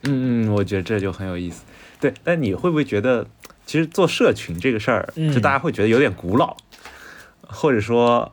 [0.02, 1.62] 嗯嗯，我觉得这就很有意思。
[1.98, 3.26] 对，但你会不会觉得，
[3.64, 6.54] 其实做社群这个事儿，就大家会觉得有点古老？
[7.46, 8.30] 或者说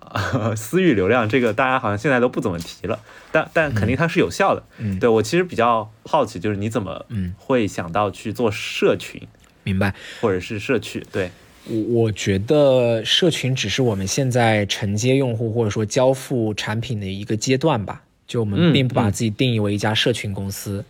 [0.55, 2.99] 私域流量，这个大家好像现在都不怎么提了，
[3.31, 4.63] 但但肯定它是有效的。
[4.79, 7.05] 嗯，对我其实比较好奇，就是你怎么
[7.37, 9.21] 会想到去做社群？
[9.63, 11.05] 明白，或者是社区？
[11.11, 11.31] 对
[11.65, 18.01] 我我觉得社群只是我们现在承接用户或者说交付产品的一个阶段吧。
[18.25, 20.83] 就我们并不把自己定义为一家社群公司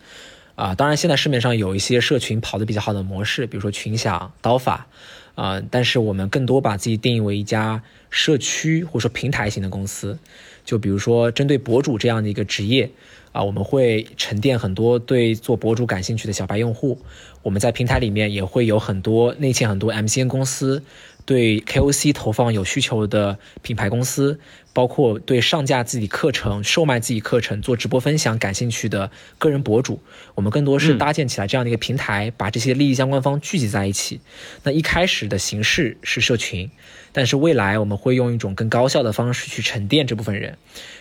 [0.55, 0.73] 啊。
[0.73, 4.87] 当然，现在市面上有一些社群跑得比较好的模式，比如说群享、刀法。
[5.35, 10.17] 啊，但是我们更多把自己定义为一家社区或者说平台型的公司，
[10.63, 12.89] 就比如说针对博主这样的一个职业，
[13.31, 16.99] 啊，我们会沉淀很多对做博主感兴趣的小白用户，
[17.41, 20.83] 我们在平台里面也会有很多内嵌很多 MCN 公司。
[21.25, 24.39] 对 KOC 投放有需求的品牌公司，
[24.73, 29.99] 包括对上架自己课程、售卖自己课程、做直播分享感兴趣的个人博主，
[30.35, 34.19] 我们更多是搭建起来这样的一个平台，把这些利益相关方聚集在一起。
[34.63, 36.69] 那一开始的形式是社群，
[37.11, 40.57] 但是未来我们会用一种更高效的方式去沉淀这部分人。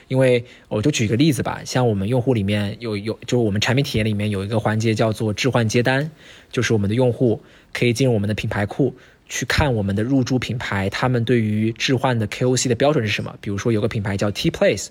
[0.08, 6.10] 因为我就举个例子吧，像我们用户里面有有，就是我们产品体验里面有一个环节叫做置换接单，
[6.50, 8.94] 就是我们的用户可以进入我们的品牌库。
[9.34, 13.34] 去看我们的入驻品牌，他们对于置换的 KOC 的标准是什么？
[13.40, 14.88] 比如说有个品牌叫 T Place，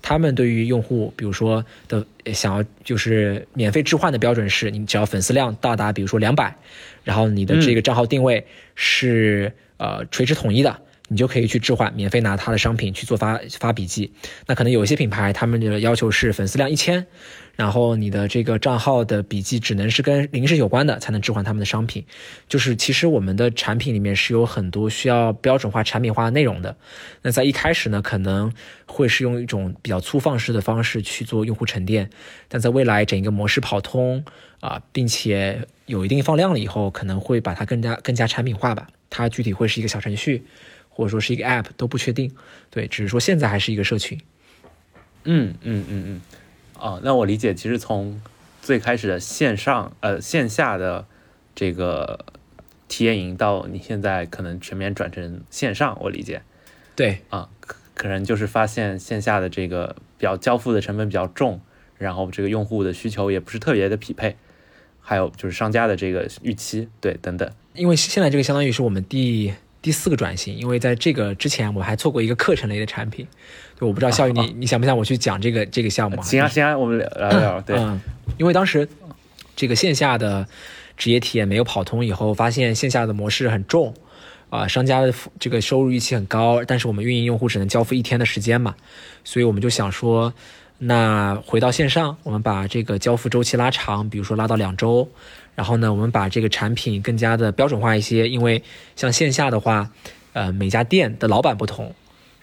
[0.00, 6.56] 他们对于用户，比如说的想要就是免费置换的标准是，你只要粉丝量到达，比如说两百，
[7.04, 10.78] 然后你的这个账号定位是呃垂直统一的。
[11.08, 14.14] 你就可以去置换，免费拿他的商品去做发发笔记。
[14.46, 17.06] 那可能有一些品牌，他们的要求是粉丝量一千，
[17.56, 22.04] 然后你的这个账号的笔记只能是跟零食有关的，才能置换他们的商品。
[22.48, 26.76] 就是其实我们的产品里面是有很多需要标准化、产品化的内容的。
[27.22, 28.52] 那在一开始呢，可能
[28.86, 32.10] 会是用一种比较粗放式的方式去做用户沉淀，
[32.48, 34.24] 但在未来整一个模式跑通
[34.60, 38.88] 啊，并且有一定放量了以后，可能会把它更加更加产品化吧。
[39.10, 40.44] 它具体会是一个小程序。
[40.94, 42.30] 或者说是一个 App 都不确定，
[42.68, 44.20] 对，只是说现在还是一个社群。
[45.24, 46.20] 嗯嗯嗯嗯，
[46.82, 48.20] 哦，那我理解，其实从
[48.60, 51.06] 最开始的线上呃线下的
[51.54, 52.24] 这个
[52.88, 56.42] 体验营到你现在可能全面转成线上，我理解。
[56.96, 61.60] 对啊，可可能就是发现线下的这个比较交付的成本比较重，
[61.98, 64.34] 然后这个用户的需求也不是特别的匹配，
[65.00, 67.48] 还有就是商家的这个预期，对，等等。
[67.74, 69.54] 因为现在这个相当于是我们第。
[69.80, 73.26] 第四个转型，因为在这个之前，我还做过一个课程类的产品，
[73.82, 76.22] 就我不知道笑宇你你想不想我去讲这个这个项目？
[76.22, 77.60] 行啊行啊，我们聊聊聊。
[77.66, 77.76] 对，
[78.38, 78.88] 因为当时
[79.56, 80.46] 这个线下的
[80.96, 83.92] 职业体验没有跑通以后，发现线下的模式很重
[84.50, 88.76] 啊，商家的这个收入预期很高，但是我们运营用户只能交付一天的时间嘛，
[89.24, 90.32] 所以我们就想说，
[90.78, 95.08] 那回到线上，我们把这个交付周期拉长，比如说拉到两周。
[95.56, 98.62] 然后呢，我们把这个产品更加的标准化一些，因为
[98.94, 99.90] 像线下的话，
[100.34, 101.92] 呃，每家店的老板不同，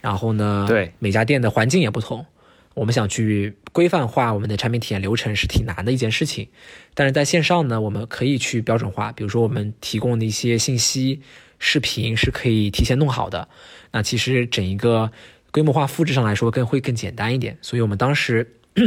[0.01, 2.25] 然后呢，对，每家店的环境也不同，
[2.73, 6.47] 我们想去规范化我们的产品体验流程是挺难的一件事情。
[6.93, 11.21] 但是在线上呢，我们可以去标准化，比如说我们提供的一些信息、
[11.57, 13.47] 视频是可以提前弄好的，
[13.91, 15.11] 那其实整一个
[15.51, 17.57] 规模化复制上来说更会更简单一点。
[17.61, 18.55] 所以我们当时。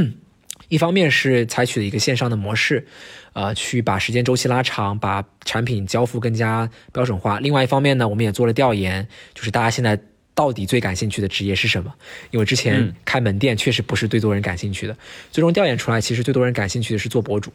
[0.68, 2.87] 一方面是采取了一个线上的模式，
[3.35, 7.38] 呃，去把时间周期拉长，把产品交付更加标准化。
[7.40, 10.01] 另外一方面呢，我们也做了调研，就是大家现在
[10.35, 11.92] 到底最感兴趣的职业是什么？
[12.31, 14.97] 因为之前开门店确实不是最多人感兴趣的，
[15.31, 17.53] 最终调研出来，其实最多人感兴趣的是做博主，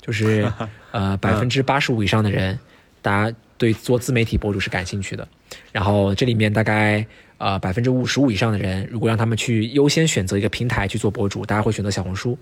[0.00, 0.50] 就是
[0.92, 2.58] 呃百分之八十五以上的人，
[3.02, 5.26] 大家对做自媒体博主是感兴趣的。
[5.72, 7.06] 然后这里面大概。
[7.36, 12.38] 呃百分之五十五以上的人，如果让他们去优先选择一个平台去做博主，大家会选择小红书。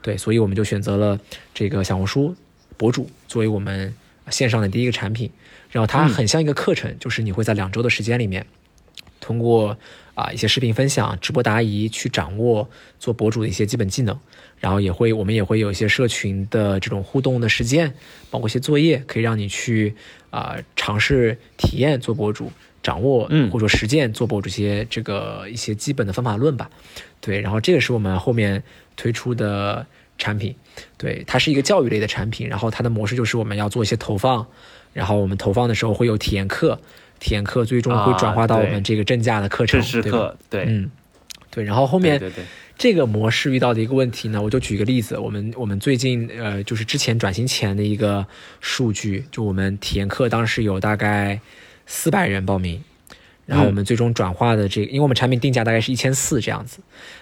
[0.00, 1.20] 对，所以我们就选择了
[1.52, 2.34] 这个小红书
[2.78, 3.94] 博主作为我们
[4.30, 5.30] 线上的第一个产品。
[5.70, 8.44] 然后它很像一个课程，就是你会在两周的时间里面，
[9.20, 9.76] 通过
[10.14, 12.68] 啊一些视频分享、直播答疑去掌握
[12.98, 14.18] 做博主的一些基本技能。
[14.58, 17.94] 然后也会，我们也会有一些社群的这种互动的实践，
[18.30, 19.94] 包括一些作业，可以让你去
[20.28, 22.52] 啊尝试体验做博主，
[22.82, 26.70] 掌握或者说实践做博主些这个一些基本的方法论吧。
[27.22, 28.62] 对，然后这个是我们后面
[28.96, 29.86] 推出的
[30.18, 30.54] 产品，
[30.98, 34.46] 对，它是一个教育类的产品，然后它的模式就是我们要做一些投放，
[34.92, 36.78] 然后我们投放的时候会有体验课，
[37.20, 40.34] 体验课最终会转化到我们这个正价的课程，对吧？
[40.48, 40.90] 对，嗯，
[41.52, 42.20] 对，然后后面。
[42.80, 48.26] 这个模式遇到的一个问题呢，我就举个例子，我们我们最近呃，就是之前转型前的一个
[48.62, 51.38] 数据，就我们体验课当时有大概
[51.84, 52.82] 四百人报名，
[53.44, 56.78] 然后我们最终转化的这个，因为我们产品定价大概是一千四这样子，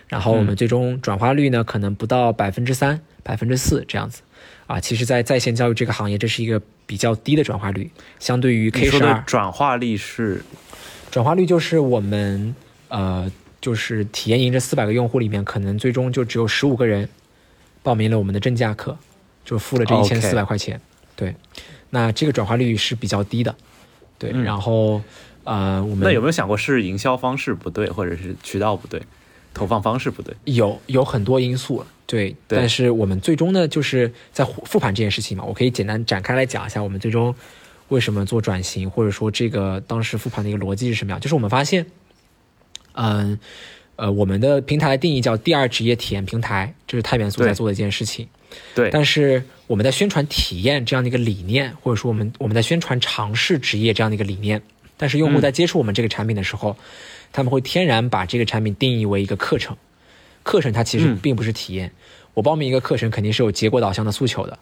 [0.06, 4.22] 然后我们最终转化率呢，可能不到百分之三、百分之四这样子，
[4.68, 9.22] 啊，其实，在在线教育这个行业，这是一个比较低的转化率，相对于 K 十二。
[9.24, 10.42] 转化率是，
[11.12, 12.56] 转化率就是我们
[12.88, 13.30] 呃。
[13.60, 17.08] 就是体验营这四百个用户里面，可能最终就只有十五个人
[17.82, 18.96] 报名了我们的正价课，
[19.44, 20.80] 就付了这一千四百块钱。
[21.16, 21.34] 对，
[21.90, 23.52] 那这个转化率是比较低的。
[24.16, 25.02] 对，然后
[25.42, 29.02] 呃，我们那有没有想过是营销方式不对，或者是渠道不对，
[29.54, 30.34] 投放方式不对？
[30.44, 31.84] 有有很多因素。
[32.06, 37.34] 对，但是我们最终呢，就是在复盘这件事情嘛，我可以简单展开来讲一下，我们最终
[37.88, 41.20] 为什么做转型，或者说这个当时复盘的一个逻辑是什么样？
[41.20, 41.84] 就是我们发现。
[43.00, 43.38] 嗯，
[43.94, 48.26] 呃，我们的平台的定义叫第二职业体验平台，这是太元素在做的一件事情。
[48.74, 48.90] 对。
[48.90, 54.60] 但是我们在宣传体验这样的一个理念，或者说我们我们在宣传尝试职业这样的一个理念，
[54.96, 56.76] 但是用户在接触我们这个产品的时候，
[57.32, 59.76] 他们会天然把这个产品定义为一个课程。
[60.42, 61.90] 课程它其实并不是体验。
[62.34, 64.58] 我报名一个课程肯定是有结果导向的诉求的。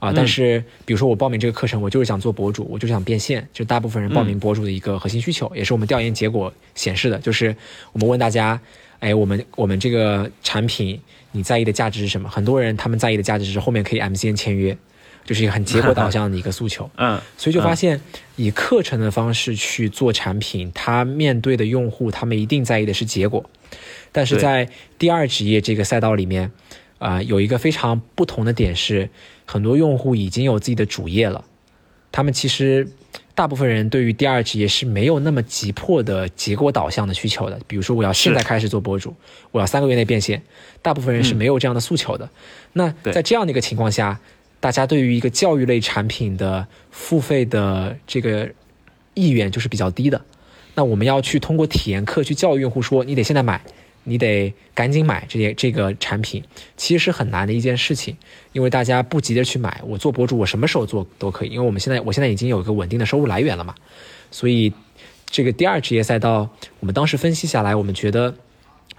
[0.00, 7.54] 啊，但是比如说我报名这个课程，我就是想做博主，我就是想变现，就大部分人报名博主的一个核心需求，也是我们调研结果显示的，就是
[7.92, 8.58] 我们问大家，
[9.00, 10.98] 哎，我们我们这个产品
[11.32, 12.30] 你在意的价值是什么？
[12.30, 14.74] 很多人他们在意的价值是后面可以 MCN 签约，
[15.24, 16.90] 就是一个很结果导向的一个诉求。
[16.98, 18.00] 嗯，所以就发现
[18.36, 23.48] 以课程的方式去做产品，他面对的用户他们一定在意的是结果，
[24.12, 24.68] 但是在
[24.98, 26.50] 第二职业这个赛道里面，
[26.98, 29.08] 啊，有一个非常不同的点是。
[29.46, 31.44] 很多用户已经有自己的主业了，
[32.12, 32.86] 他们其实
[33.34, 37.58] 大部分人对于第二职业是没有那么急迫的结果导向的需求的。
[37.66, 39.12] 比如说，我要现在开始做博主，
[39.50, 40.40] 我要三个月内变现，
[40.82, 42.30] 大部分人是没有这样的诉求的。
[42.74, 44.20] 那在这样的一个情况下，
[44.60, 48.50] 大家对于一个教育类产品的付费的这个
[49.14, 50.20] 意愿就是比较低的。
[50.74, 53.60] 那我们要去通过体验课去教育用户说，你得现在买。
[54.04, 56.42] 你得赶紧买这些这个产品，
[56.74, 58.16] 其实是很难的一件事情，
[58.54, 59.82] 因为大家不急着去买。
[59.84, 63.74] 我做博主，我什么时候做都可以，因为我们现在我现在已经有一个稳定的收入来源了嘛。
[64.30, 64.72] 所以，
[65.26, 66.48] 这个第二职业赛道，
[66.80, 68.34] 我们当时分析下来，我们觉得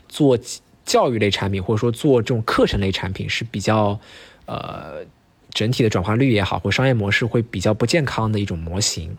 [0.08, 0.38] 做
[0.86, 4.00] 教育类产品或者说做这种课程类产品是比较，
[4.46, 5.04] 呃，
[5.54, 9.16] 整体的转化率也好，或商业模式会比较不健康的一种模型。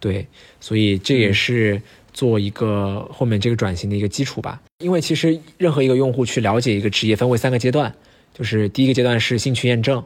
[0.00, 0.26] 对，
[0.60, 1.80] 所以这也是。
[2.14, 7.94] 做一个后面这个转型的一个基础吧，因为其实任何一个用户去了解一个职业，分为三个阶段，
[8.34, 10.04] 就是第一个阶段是兴趣验证，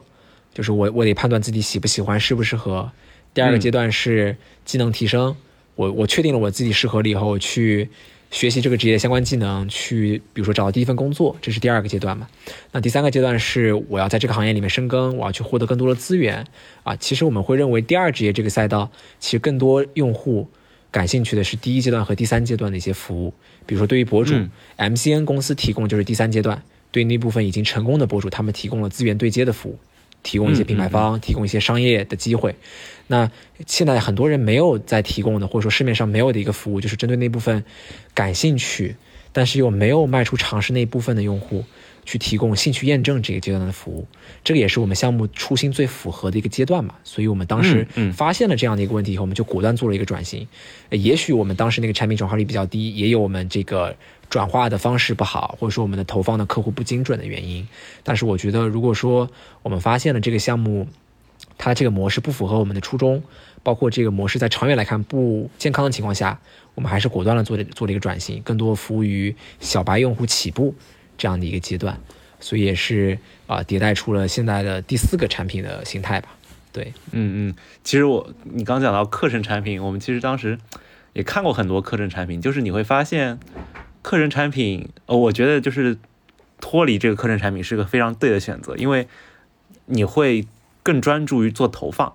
[0.53, 2.89] 就是我我得判断自己喜不喜欢，适不适合；
[3.33, 5.35] 第二个阶段是技能提升，
[5.75, 7.89] 我我确定了我自己适合了以后，去
[8.29, 12.27] 学习这个职业相关技能，去比如说找到第一份工作，这是第二个阶段嘛。
[12.71, 16.45] 那第三个阶段是我要在这个行业里面深耕，我要去获得更多的资源
[16.83, 16.95] 啊。
[16.95, 20.47] 其实我们会认为第二职业这个赛道，其实更多用户。
[20.89, 23.33] 感兴趣的是第一阶段和第三阶段的一些服务，
[23.65, 24.33] 比如说对于博主
[24.77, 29.77] ，MCN 公司提供就是第三阶段，对那部分已经成功的博主，他们提供了资源对接的服务，
[30.23, 32.55] 提供一些品牌方，提供一些商业的机会。
[33.07, 33.31] 那
[33.65, 37.63] 现在很多人没有在提供的，或者说市面上没有的一个服务，就是针对那部分
[38.13, 38.95] 感兴趣，
[39.31, 41.63] 但是又没有迈出尝试那部分的用户。
[42.07, 44.07] 去提供兴趣验证这个阶段的服务，
[44.41, 46.95] 这个也是我们项目初心最符合的一个阶段嘛。
[47.03, 50.47] 所以我们当时发现了这样的一个问题以后，我们就果断做了一个转型。
[50.89, 53.93] 也许我们当时那个产品转化率比较低，也有我们这个
[54.29, 57.67] 转化的方式不好，或者说我们的投放的客户不精准的原因。
[58.03, 59.29] 但是我觉得，如果说
[59.61, 60.87] 我们发现了这个项目，
[61.57, 63.21] 它这个模式不符合我们的初衷，
[63.63, 66.39] 包括这个模式在长远来看不健康的情况下，
[66.73, 70.73] 我们还是果断的做了做了一个转型，更多服务于小白用户起步。
[71.17, 71.99] 这样的一个阶段，
[72.39, 76.29] 所以也是啊，迭代出了现在的第四个产品的形态吧。
[76.71, 80.59] 对，嗯嗯，其实我你刚讲到课程产品，我们其实当时
[81.13, 83.39] 也看过很多课程产品，就是你会发现，
[84.03, 85.97] 课程产品，呃，我觉得就是
[86.61, 89.07] 脱离这个课程产品是个非常对的选择，因为
[89.85, 90.45] 你会
[90.83, 92.13] 更专注于做投放，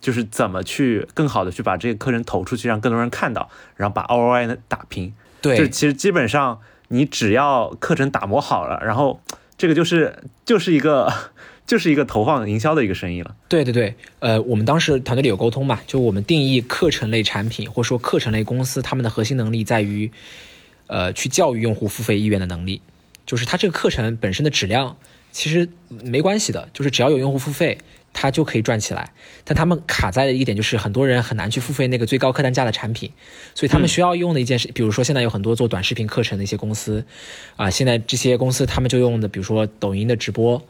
[0.00, 5.14] 就是怎么去更好的去把这个课程投出去，让更多人看到，然后把 ROI 打平。
[5.40, 6.60] 对，就其实基本上
[6.92, 9.18] 你只要课程打磨好了，然后
[9.56, 11.10] 这个就是就是一个
[11.66, 13.34] 就是一个投放营销的一个生意了。
[13.48, 20.10] 对对对，呃，我们当时团队里有沟通嘛，就我们定义课程类产品或者说课程类公司，他们的核心能力在于，
[20.86, 22.82] 呃，去教育用户付费意愿的能力，
[23.24, 24.96] 就是它这个课程本身的质量
[25.30, 27.78] 其实没关系的，就是只要有用户付费。
[28.12, 29.12] 它就可以赚起来，
[29.44, 33.10] 但他们卡在的一点就是很多人很难去付费那个最高客单价的产品，
[33.54, 37.04] 所以他们需要用的一件事，比如说现在有很多做短视频课程的一些公司，
[37.56, 40.62] 啊，现在这些公司他们就用的，比如说抖音的直播。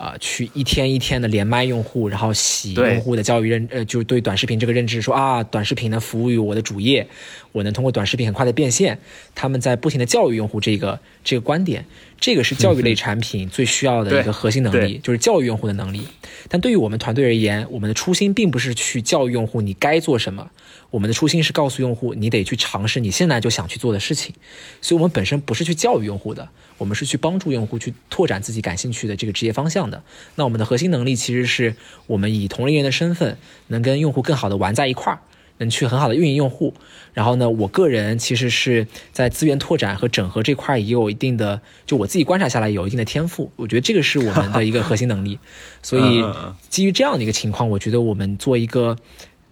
[0.00, 7.06] 啊，去一天一天的连麦用户，然后洗用户的教育认，呃，就是对短视频这个认知，说啊，短视频能服务于我的主业，
[7.52, 8.98] 我能通过短视频很快的变现。
[9.34, 11.84] 他们在不停的教育用户这个这个观点，
[12.18, 16.08] 这个是教育类产品最需要的一个核心能力，就是教育用户的能力。
[16.48, 20.50] 但对于我们团队而言，我们的初心并不是去教育用户你该做什么。
[20.90, 24.34] 我们的初心是告诉用户，你得去尝试你现在就想去做的事情，
[24.80, 30.02] 所以我们本身不是去教育用户的，我们是去帮助用户去拓展自己感兴趣的这个职业方向的。
[30.34, 31.76] 那我们的核心能力其实是
[32.08, 33.38] 我们以同龄人的身份，
[33.68, 35.20] 能跟用户更好的玩在一块儿，
[35.58, 36.74] 能去很好的运营用户。
[37.14, 43.52] 然后呢，我个人其实是在资源拓展和整合这块也有一定的，就我自己观察下来有一定的天赋。
[43.54, 45.38] 我觉得这个是我们的一个核心能力。
[45.82, 46.24] 所以
[46.68, 48.96] 基于这样的一个情况，我觉得我们做一个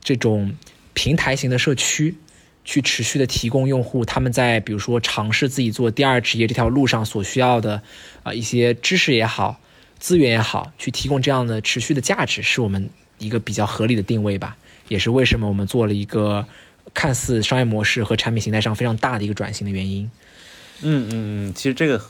[0.03, 0.57] 这种。
[0.99, 2.16] 平台型的社区，
[2.64, 7.80] 去持续的提供用户他们在比如说尝试自己做第二职业这条路上所需要的
[8.24, 9.61] 啊一些知识也好，
[10.01, 14.57] 资源也好，去提供这样的持续的价值，是我们一个比较合理的定位吧。
[14.88, 16.44] 也是为什么我们做了一个
[16.92, 20.11] 看似商业模式和产品形态上非常大的一个转型的原因。
[20.82, 22.03] 嗯嗯嗯，其实这个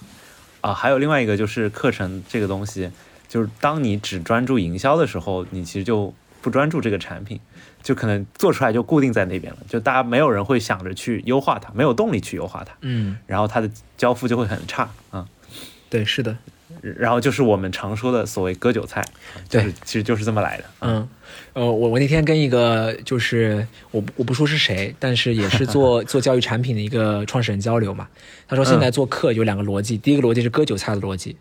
[0.63, 2.91] 啊还有另外一个就是课程这个东西，
[3.29, 7.39] 就是当你只专注营销的时候，你其实就不专注这个产品。
[7.83, 15.27] 就可能做出来就固定在那边了，就大家没有人会想着去优化它，没有动力去优化它，嗯，然后它的交付就会很差啊。
[15.91, 16.37] 对，是的，
[16.83, 19.03] 然后就是我们常说的所谓割韭菜，
[19.49, 20.65] 就是其实就是这么来的。
[20.81, 21.09] 嗯，
[21.55, 28.07] 呃，我我那天跟一个就是我我不说是谁，但是也是做 做教育产品的一个创始人交流嘛，
[28.47, 31.35] 他说现在做课有两个逻辑，第一个逻辑是割韭菜的逻辑，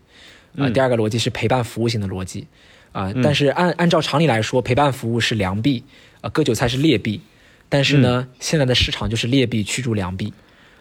[0.56, 2.46] 啊，第二个逻辑是陪伴服务型的逻辑，
[2.92, 5.84] 啊，但是按按照常理来说，陪伴服务是良币。
[6.20, 7.20] 啊，割韭菜是劣币，
[7.68, 10.32] 但是呢，现在的市场就是劣币驱逐良币，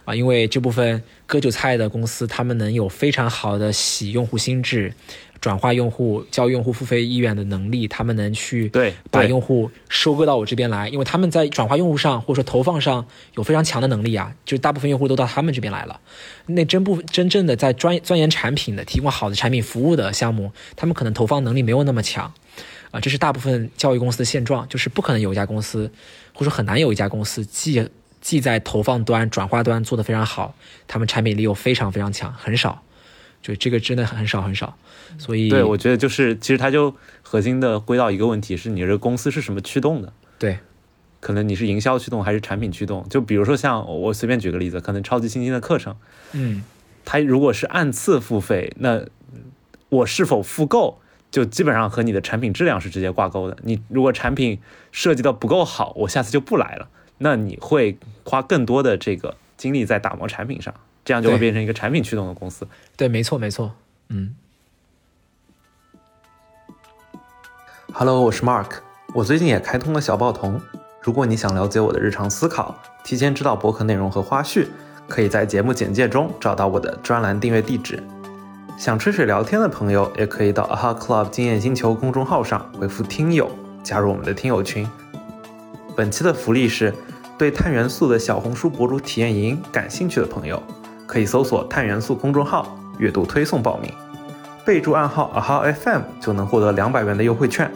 [0.05, 4.93] 啊，因为这部分割韭菜的公司，他们能有非常好的洗用户心智、
[5.39, 15.99] 转化用户、教用户付费意愿的能力，他们能去对把用户收割到我这边来，因为他们在转化用户上或者说投放上有非常强的能力啊，就是大部分用户都到他们这边来了。
[16.47, 22.33] 那真不真正的在专钻研产品的、提供好的产品服务的项目，他们可能投放能力没有那么强。
[22.97, 25.91] 啊，这是大部分教育公司的现状，就是不可能有一家公司，
[26.33, 27.87] 或者说很难有一家公司既
[28.21, 30.55] 既在投放端、转化端做得非常好，
[30.87, 32.81] 他们产品力又非常非常强，很少，
[33.43, 34.75] 就这个真的很少很少。
[35.19, 40.11] 所以，对我觉得就是其实它就核心的归到一个问题是你这个公司是什么驱动的？
[40.39, 40.57] 对，
[41.19, 43.07] 可能你是营销驱动还是产品驱动？
[43.09, 45.95] 就比如说像我随便举个例子，可能超级新星的课程，
[46.31, 46.63] 嗯，
[47.05, 49.05] 它如果是按次付费，那
[49.89, 50.99] 我是否复购？
[51.29, 53.57] 就基本上和你的产品质量是直接挂钩的。
[53.63, 54.59] 你如果产品
[54.91, 56.87] 设计的不够好，我下次就不来了。
[57.19, 60.73] 那你会花更多的这个精力在打磨产品上，
[61.03, 62.67] 这样就会变成一个产品驱动的公司。
[62.95, 63.73] 对，没错，没错。
[64.09, 64.35] 嗯。
[67.93, 68.67] Hello，我是 Mark，
[69.15, 70.61] 我最近也开通了小报童。
[71.01, 74.67] 如果你想了解我的日常思考，提前知道博客内容和花絮，
[75.07, 78.03] 可以在节目简介中找到我的专栏订阅地址。
[78.77, 83.49] 想吹水聊天的朋友，也可以到 Aha Club 经验星球公众号上回复“听友”，
[83.81, 84.87] 加入我们的听友群。
[85.95, 86.93] 本期的福利是，
[87.39, 90.61] 对碳元素的小红书博主体验营感兴趣的朋友，
[91.07, 93.91] 可以搜索“碳元素”公众号，阅读推送报名，
[94.63, 97.71] 备注暗号 Aha FM 就能获得两百元的优惠券。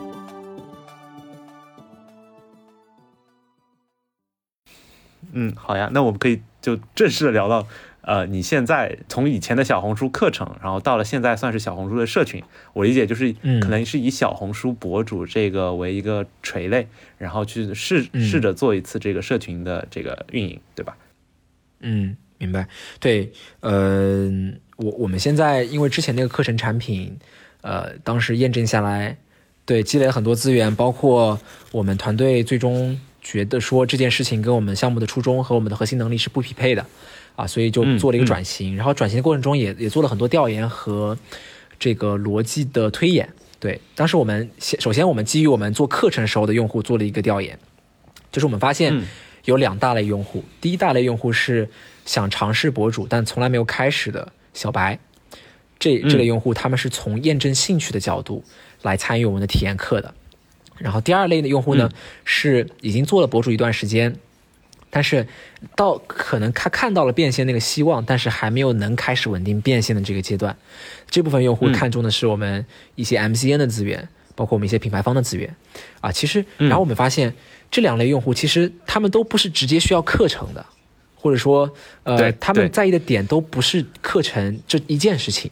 [5.31, 7.65] 嗯，好呀，那我们可以就正式的聊到。
[8.01, 12.43] 呃，你现在从以前的小红书课程，然后到了现在算是小红书的社群，
[12.73, 13.31] 我理解就是
[13.61, 16.87] 可能是以小红书博主这个为一个垂类，
[17.17, 20.97] 然后去试试着做一次这个社群的这个运营，对吧？
[21.81, 22.67] 嗯，明白。
[22.99, 24.29] 对，呃，
[24.77, 27.17] 我我们现在因为之前那个课程产品，
[27.61, 29.17] 呃，当时验证下来，
[29.65, 31.39] 对，积累了很多资源，包括
[31.71, 36.85] 我们团队最终觉得说这件事情跟我们项目的初衷和我们的核心能力是不匹配的，
[37.35, 38.75] 啊，所以就做了一个转型。
[38.75, 41.17] 然后转型的过程中也也做了很多调研和
[41.79, 43.29] 这个逻辑的推演。
[43.59, 47.59] 对，当时我们先首先我们基于我们做课程时候的用户做了一个调研，
[48.31, 49.03] 就是我们发现
[49.45, 51.69] 有两大类用户，第一大类用户是
[52.03, 54.97] 想尝试博主但从来没有开始的小白，
[55.77, 58.43] 这这类用户他们是从验证兴趣的角度
[58.81, 60.13] 来参与我们的体验课的。
[60.79, 61.91] 然后第二类的用户呢，
[62.25, 64.15] 是已经做了博主一段时间，
[64.91, 65.25] 但是
[65.75, 70.55] 到可能他看到了变现那个希望，但是还没有能开始稳定变现的这个阶段。
[71.09, 72.63] 这部分用户看重的是我们
[72.95, 75.55] 一些 MCN 的资源，包括我们一些品牌方的资源
[76.01, 76.11] 啊。
[76.11, 77.33] 其实，然后我们发现
[77.71, 80.65] 这两类用户其实他们都不是直接需要课程的，
[81.15, 81.73] 或者说
[82.03, 85.49] 呃他们在意的点都不是课程这一件事情。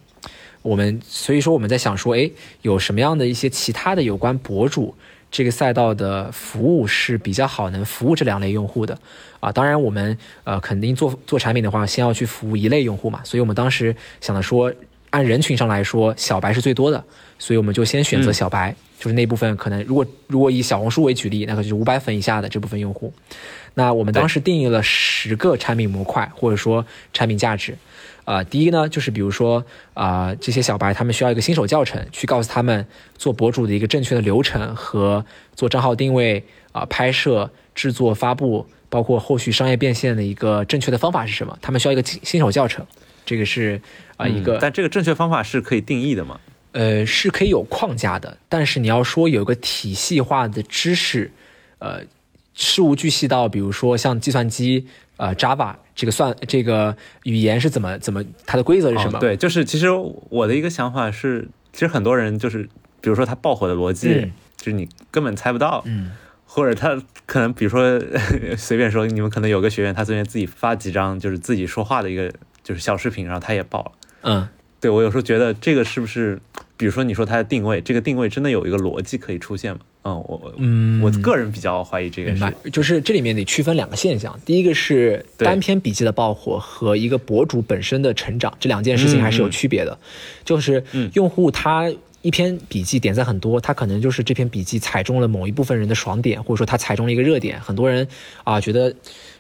[0.62, 2.30] 我们所以说我们在想说，哎，
[2.64, 4.94] 有什么样的一些其他的有关博主？
[5.32, 8.98] 这个赛道的服务是比较好，能服务这两类用户的
[9.40, 9.52] 啊。
[9.52, 13.22] 当然，我们呃肯定做做产品的话，先要去服务一类用户嘛。
[13.24, 14.74] 所以我们当时想的说，
[15.12, 17.04] 按人群上来说，小白是最多的，
[17.38, 23.14] 所以我们就先选择小白，就是那部分可能如果如果以小红书为举例，那个就是五百粉以下的这部分用户。
[23.76, 27.78] 那我们当时定义了十个产品模块，或者说产品价值。
[28.30, 29.66] 啊，第一呢，就是比如说
[29.96, 32.86] 啊，这些小白他们需要一个新手教程，去告诉他们
[33.18, 35.26] 做博主的一个正确的流程和
[35.56, 41.58] 做账号定位啊、拍摄、制作、发布，包括后续商业变现的一个正确的方法是什么？
[41.60, 42.86] 他们需要一个新手教程，
[43.26, 43.82] 这个是
[44.16, 44.60] 啊一个。
[44.62, 46.40] 但这个正确方法是可以定义的吗？
[46.74, 51.32] 呃，是可以有框架的，但是你要说有一个体系化的知识，
[51.80, 52.02] 呃，
[52.60, 54.86] 事无巨细到比如说像计算机。
[55.20, 59.20] 呃，Java 这个算这个语言是怎么怎么它的规则是什么？
[59.20, 59.88] 对，就是其实
[60.30, 62.64] 我的一个想法是，其实很多人就是，
[63.02, 66.14] 比如说他爆火的逻辑，就是你根本猜不到，嗯，
[66.46, 68.02] 或者他可能比如说
[68.58, 72.32] 随便说，你们可能有个学员，他随便自己发几张就是自己说话的一个
[72.64, 73.92] 就是小视频，然后他也爆了，
[74.22, 74.48] 嗯，
[74.80, 76.40] 对我有时候觉得这个是不是，
[76.80, 79.82] 比如说你说它的定位，这个定位真的有一个逻辑可以出现吗？
[80.04, 90.00] 嗯，我嗯，我个人比较怀疑这个是，就是这里面得区分两个现象，第一个是单篇笔记的爆火和一个博主本身的成长，这两件事情还是有区别的。
[90.46, 90.82] 就是
[91.16, 98.08] 用户他一篇笔记点赞很多，他可能就是这篇笔记踩中了某一部分人的爽点，或者说他踩中了一个热点，很多人
[98.46, 98.96] 啊觉得。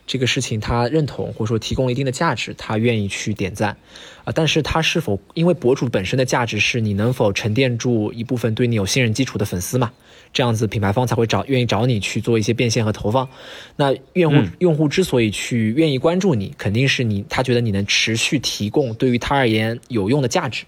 [0.09, 3.77] 这个事情他认同，或者说提供了一定的价值，他愿意去点赞，
[4.23, 9.91] 啊，但是他是否因为博主本身的价值是你能否沉淀住一部分对你有信任基础的粉丝嘛？
[10.33, 13.29] 这样子品牌方才会找愿意找你去做一些变现和投放。
[13.75, 20.65] 那用户用户之所以去愿意关注你，肯定是你他觉得你能持续提供对于他而言有用的价值。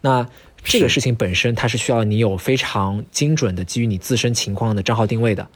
[0.00, 0.28] 那
[0.62, 5.46] 这个事情本身它是需要你有非常精准的基于你自身情况的账号定位的。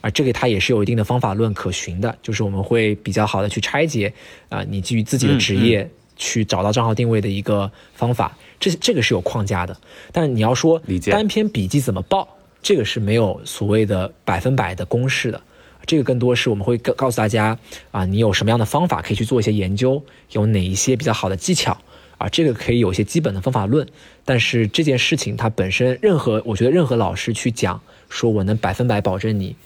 [0.00, 4.12] 而这个它也是有一定的方法论可循的，就是我们会比较好的去拆解
[4.48, 9.76] 啊，你基于自己的职业去找到账号定位的一个方法，这这个是有框架的。
[10.10, 12.28] 但你要说单篇笔记怎么报，
[12.60, 15.40] 这个是没有所谓的百分百的公式的，
[15.86, 17.56] 这个更多是我们会告告诉大家
[17.92, 20.02] 啊，你有什么样的方法可以去做一些研究，
[20.32, 21.78] 有哪一些比较好的技巧
[22.22, 23.86] 啊，这个可以有一些基本的方法论。
[24.24, 29.56] 但是这件事情它本身，任何我觉得任何老师去讲说我能百分百保证你。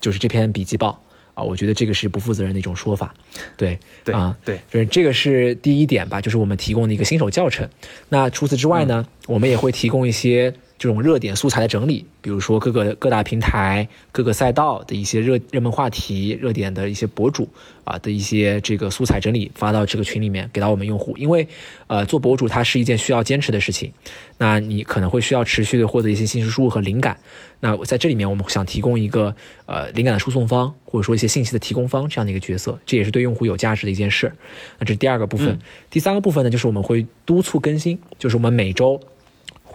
[0.00, 1.00] 就是这篇笔记报
[1.32, 3.14] 啊，我觉得这个是不负责任的一种说法，
[3.56, 7.66] 对对啊，对，就是这个是第一点吧，就是我们提供的一个新手教程。
[8.10, 10.52] 那除此之外呢，我们也会提供一些。
[10.76, 17.48] 这种热点素材的整理，比如说各个各大平台、各个赛道的一些热热门话题、热点的一些博主
[17.84, 21.16] 啊的一些这个素材整理，发到这个群里面给到我们用户。
[21.16, 21.46] 因为，
[21.86, 23.92] 呃，做博主它是一件需要坚持的事情，
[24.38, 27.16] 那你可能会需要持续的获得一些信息输入和灵感。
[27.60, 29.34] 那在这里面，我们想提供一个
[29.66, 34.30] 呃灵感的输送方，或者说一些信息的提供方这样的一个角色，这也是对用户有价值的一件事。
[34.78, 35.58] 那这是第二个部分。
[35.88, 39.00] 第三个部分呢，就是我们会督促更新，就是我们每周。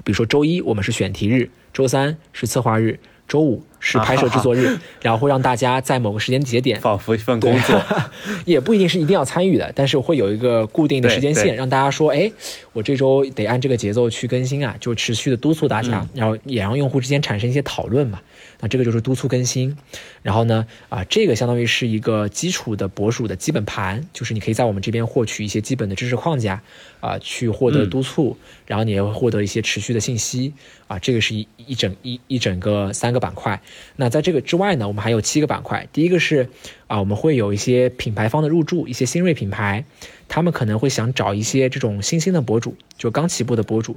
[0.04, 7.82] 比如说周一我们是选题日，周三是策划日，周五是拍摄制作日， 然后会让大家在某个时间节点，仿佛一份工作，
[8.46, 12.32] 也不一定是一定要参与的，但是会有一个固定的时间线，让大家说，哎，
[12.74, 18.20] 我这周得按这个节奏去更新啊，就持续的督促大家，然后也让用户之间产生一些讨论嘛。
[18.62, 19.78] 那这个就是督促更新，
[20.22, 26.62] 然后呢，啊，这个相当于是一个基础的博主的基本盘，就是你可以在我们这边获取一些基本的知识框架，
[27.00, 30.54] 啊，去获得督促，然后你也会获得一些持续的信息，
[30.88, 33.62] 啊，这个是一一整一一整个三个板块。
[33.96, 36.50] 那在这个之外呢，我们还有七个板块，第一个是
[36.88, 39.86] 啊，我们会有一些品牌方的入驻，一些新锐品牌，
[40.28, 43.96] 他们可能会想找一些这种新兴的博主，就刚起步的博主。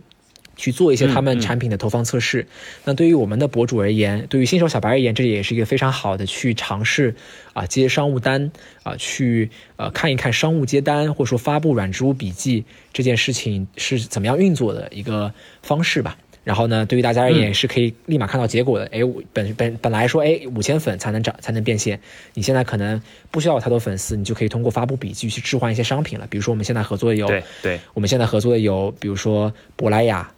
[0.57, 2.47] 去做一些他们产品的投放测试。
[2.85, 7.15] 那对于我们的博主而言，对于新手小白而言，这也是一个非常好的去尝试
[7.53, 8.51] 啊接商务单
[8.83, 15.33] 啊，去呃看一看商务接单或者说发布软植物笔记这件事情是怎么样运作的一个
[15.63, 16.17] 方式吧。
[16.45, 18.87] 然后呢，对于大家而言是可以立马看到结果的。
[18.87, 18.99] 哎，
[19.33, 22.01] 本本本来说，哎，五千粉才能涨，才能变现。
[22.35, 23.01] 你现在可能
[23.31, 26.27] 不需要太多粉丝，你就可以通过发布笔记去置换一些商品了。
[26.29, 30.29] 比如说，我们现在合作的有，对对，我们现在合作的有，比如说珀莱雅，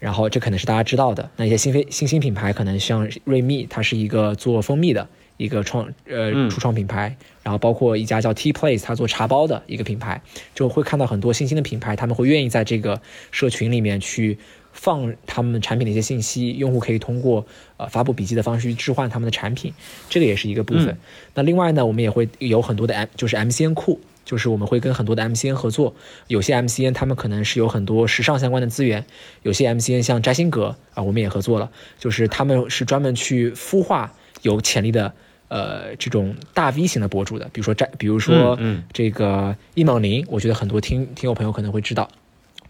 [0.00, 1.30] 然后这可能是大家知道的。
[1.36, 7.16] 那一些新飞新兴品牌，可能像瑞蜜，它是一个做蜂蜜的一个创呃初创品牌。
[7.44, 10.20] 然后包括一家叫 T Place，它做茶包的一个品牌，
[10.54, 14.36] 就会看到很多新兴的品牌，他们会愿意在这个社群里面去。
[14.72, 17.44] 放他们产品的一些信息，用户可以通过
[17.76, 19.74] 呃发布笔记的方式去置换他们的产品，
[20.08, 20.96] 这个也是一个部分。
[21.34, 25.94] 那另外呢，我们也会有很多的 M，就是 MCN 库，就是我们会跟很多的 MCN 合作。
[26.28, 29.04] 有些 MCN 他们可能是有很多时尚相关的资源，
[29.42, 34.12] 有些 MCN 像摘星阁啊，我们也合作了，就是他们是专门去孵化
[34.42, 35.12] 有潜力的
[35.48, 38.58] 呃这种大 V 型的博主的，比如说摘，比如说
[38.92, 42.08] 这个易梦玲，我觉得很多听听友朋友可能会知道。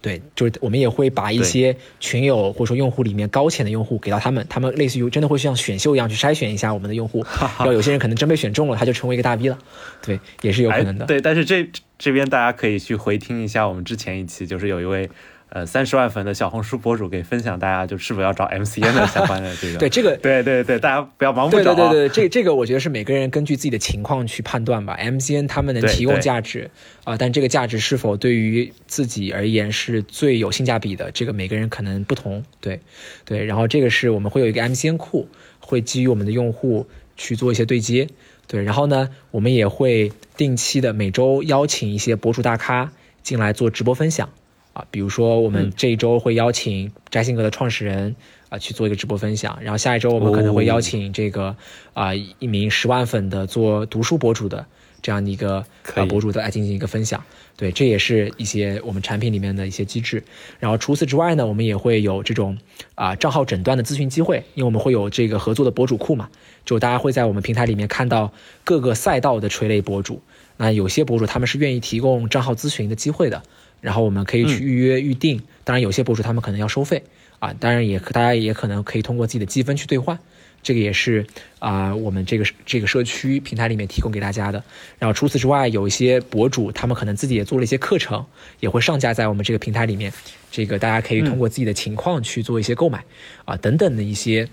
[0.01, 9.57] 对，就是我们也会把一些群友或者说用户里面高潜的用户给到他们，他们类似于真的会像选秀一样去筛选一下我们的用户，然后有些人可能真被选中了，他就成为一个大 V 了，
[10.01, 11.05] 对，也是有可能的。
[11.05, 15.09] 对，但是这这边大家可以去回听一下我们之前一期，就是有一位。
[15.53, 19.79] 呃，三十万粉的小红书博主给分享，大家就是否要找 MCN 的相关的 这个？
[19.79, 21.75] 对这个，对对对，大家不要盲目找。
[21.75, 24.97] 对对对对，这这个我觉得是每个人根据自己的情况去判断吧。
[24.97, 26.71] MCN 他们能提供价值
[27.03, 32.45] 啊，但这个价值是否对于自己而言是最有性价比的，这个每个人可能不同。
[32.61, 32.79] 对
[33.25, 35.27] 对，然后这个是我们会有一个 MCN 库，
[35.59, 36.87] 会基于我们的用户
[37.17, 38.07] 去做一些对接。
[38.47, 44.29] 对，然后呢，我们也会定期的每周邀请一些博主大咖进来做直播分享。
[44.73, 48.15] 啊，比如说我们这一周会邀请摘星阁的创始人
[48.49, 51.55] 啊去做一个直播分享，然后下一周我们可能会邀请这个
[51.93, 54.65] 啊一名十万粉的做读书博主的
[55.01, 55.65] 这样的一个
[55.95, 57.21] 啊博主来进行一个分享。
[57.57, 60.23] 对，这也是一些我们产品里面的一些机制。
[60.59, 62.57] 然后除此之外呢，我们也会有这种
[62.95, 66.29] 啊账号诊断的咨询机会，因为我们会有这个合作的博主库嘛，
[66.65, 68.31] 就大家会在我们平台里面看到
[68.63, 70.21] 各个赛道的垂类博主。
[70.57, 73.43] 那有些博主他们是愿意提供账号咨询的机会的。
[73.81, 77.03] 然后我们可以去预约预定，当然有些博主他们可能要收费
[77.39, 80.17] 啊，当然也大家也可能可以通过自己的积分去兑换，
[80.63, 81.25] 这个也是
[81.59, 84.63] 啊我们这个这个社区平台里面提供给大家的。
[84.99, 88.25] 然后除此之外，有一些博主他们可能自己也做了一些课程，
[88.59, 90.13] 也会上架在我们这个平台里面，
[90.51, 93.03] 这个大家可以通过自己的情况去做一些购买
[93.45, 94.47] 啊等等的一些。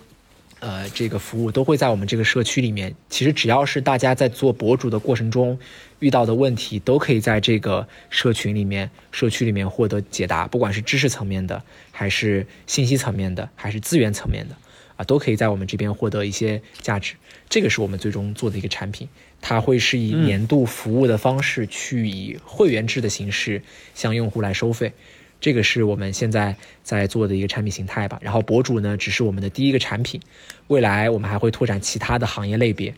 [0.61, 2.95] 呃，这个服务都会在我们这个社区里面。
[3.09, 5.59] 其实只要是大家在做博主的过程中
[6.01, 10.49] 遇到的问题，都可以在这个社群里面、社区里面获得解答。
[10.49, 14.57] 不管是知识层面的，还是信息层面的，还是资源层面的，
[14.97, 17.15] 啊，都可以在我们这边获得一些价值。
[17.49, 19.09] 这个是我们最终做的一个产品，
[19.41, 23.63] 它会是以年度服务的方式去以会员制的形式
[23.95, 24.93] 向用户来收费。
[25.41, 28.19] 这个是我们现在在做的一个产品形态吧。
[28.21, 30.21] 然后博主呢，只是我们的第一个产品，
[30.67, 32.93] 未来我们还会拓展其他的行业类别。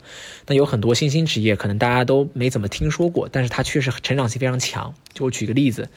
[0.47, 4.95] 那有很多新兴职业，可能大家都没怎么听说过，但是它确实成长性非常强。
[5.12, 5.88] 就我举个例子，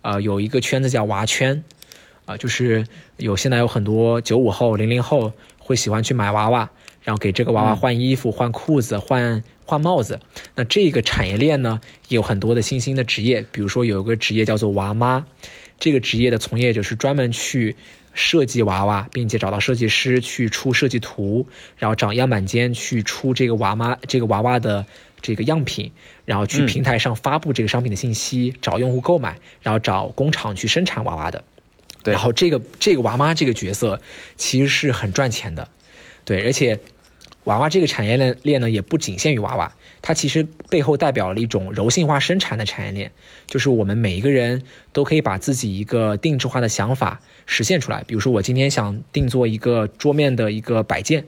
[0.00, 1.62] 呃，有一个圈子叫娃圈，
[2.24, 2.86] 啊，就是
[3.18, 6.70] 有现在有很多九五后、零零后会喜欢去买娃娃，
[7.02, 10.18] 然后给这个娃娃换衣服、换裤子、换换帽子。
[10.54, 15.26] 那这个产业链呢，有很多的新兴的职业，比如说有一个职业叫做娃妈。
[15.80, 17.74] 这个职业的从业者是专门去
[18.12, 24.84] 设计娃娃，并且找到设计师去出设计图，然后找样板间去出这个娃妈这个娃娃的
[25.22, 25.90] 这个样品，
[26.24, 31.42] 然后去平台上发布这个商品的信息，找用户购买，然后找工厂去生产娃娃的。
[32.02, 34.00] 对，然后这个这个娃妈这个角色
[34.36, 35.68] 其实是很赚钱的，
[36.24, 36.78] 对，而且
[37.44, 39.72] 娃娃这个产业链链呢也不仅限于娃娃。
[40.02, 43.12] 它其实背后代表了一种柔性化生产的产业链，
[43.46, 48.02] 就是我们每一个人都可以把自己一个定制化的想法实现出来。
[48.06, 51.24] 比如说，我今天想定做一个桌面的一个摆件，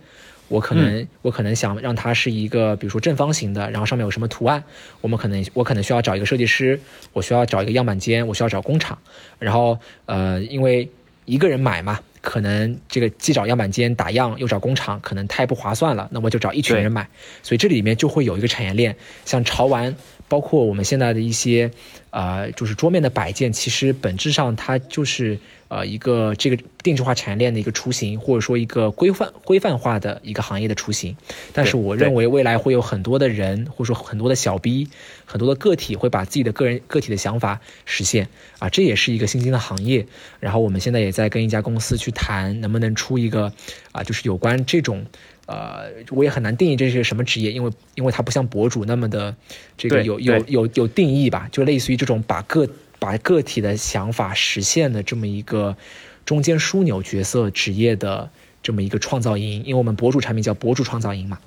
[0.48, 4.64] 我可能我可能想让它是一个，比如说正方形的，然后上面有什么图案，
[5.00, 6.80] 我们可能我可能需要找一个设计师，
[7.12, 8.98] 我需要找一个样板间，我需要找工厂，
[9.38, 10.88] 然后呃，因为
[11.24, 12.00] 一个人买嘛。
[12.22, 16.08] 可能这个既找样板间打样，又找工厂，可能太不划算了。
[16.12, 17.06] 那么就找一群人买，
[17.42, 18.96] 所以这里面就会有一个产业链。
[19.26, 19.94] 像潮玩，
[20.28, 21.70] 包括我们现在的一些，
[22.12, 25.38] 呃，就是桌面的摆件，其实本质上它就是
[25.68, 31.16] 呃一个这个定制化产业链的一个雏形，或者说一个规范规范化的一个行业的雏形。
[31.54, 34.88] 但是我认为未来会有很多的人，或者说很多的小 B，
[35.24, 40.06] 很多的个体会把自己的个人个体的想法实现啊，这也是一个新兴的行业。
[40.38, 43.54] 然后我们现在也在跟一家公司去谈，能不能出一个
[43.92, 45.06] 啊，就是有关这种。
[45.53, 49.34] 呃，我也很难定义这是什么职业，因为因为它不像博主那么的
[49.76, 55.76] 这个有有有有定义吧，就类似于这种把个把个体的想法实现的这么一个
[56.24, 58.30] 中间枢纽角色职业的
[58.62, 61.38] 这么一个创造营，因为我们博主产品叫博主创造营嘛，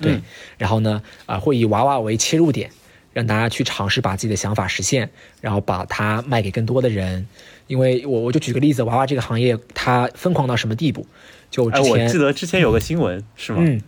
[0.00, 0.20] 对，
[0.58, 2.70] 然后呢，啊，会以娃娃为切入点，
[3.12, 7.26] 让大家去尝试把自己的想法实现，然后把它卖给更多的人，
[7.66, 11.06] 因为我我就举个例子，娃娃这个行业它疯狂到什么地步？
[11.50, 13.58] 就哎，我记得之前有个新闻是吗？
[13.60, 13.80] 嗯，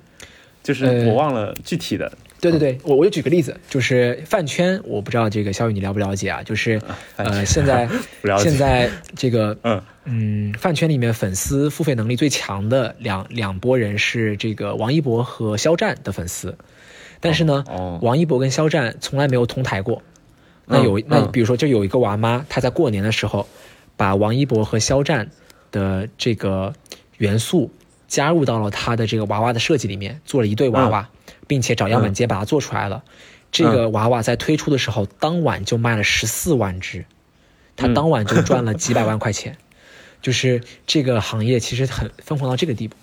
[0.62, 2.12] 就是我忘了具体的。
[2.40, 6.42] 对对对，我我就举个例子，就是饭圈，我不知道这个肖宇你了不了解啊？
[6.42, 6.82] 就是
[7.14, 7.88] 呃，现在
[8.42, 16.58] 现在这个嗯嗯，饭圈里面粉丝付费能力最强的两两拨人是这个王一博和肖战的粉丝，
[17.22, 17.64] 但是呢，
[18.02, 20.02] 王一博跟肖战从来没有同台过。
[20.66, 23.48] 那有那比如说，就有一个娃妈，她在过年的时候
[23.96, 25.30] 把王一博和肖战
[25.70, 26.74] 的这个。
[27.18, 27.70] 元素
[28.08, 31.08] 加入到了她的这个娃娃的设计里面，做了一对娃娃，
[31.46, 33.04] 并且找样板间把它做出来了。
[33.52, 37.04] 这个娃娃在推出的时候，当晚就卖了十四万只，
[37.76, 39.56] 他当晚就赚了 几百万块钱。
[40.20, 42.96] 就是这个行业其实很疯狂到这个地步，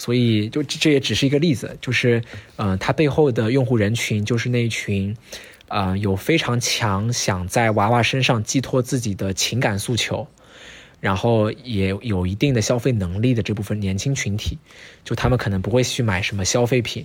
[0.00, 2.22] 所以就这也只是一个例子，就是
[2.56, 5.14] 嗯，它背后的用户人群就是那一群，
[5.68, 10.26] 啊，有非常强想在娃娃身上寄托自己的情感诉求。
[11.00, 14.58] 然后也有一定的消费能力的这部分年轻群体，
[15.04, 17.04] 就他们可能不会去买什么消费品，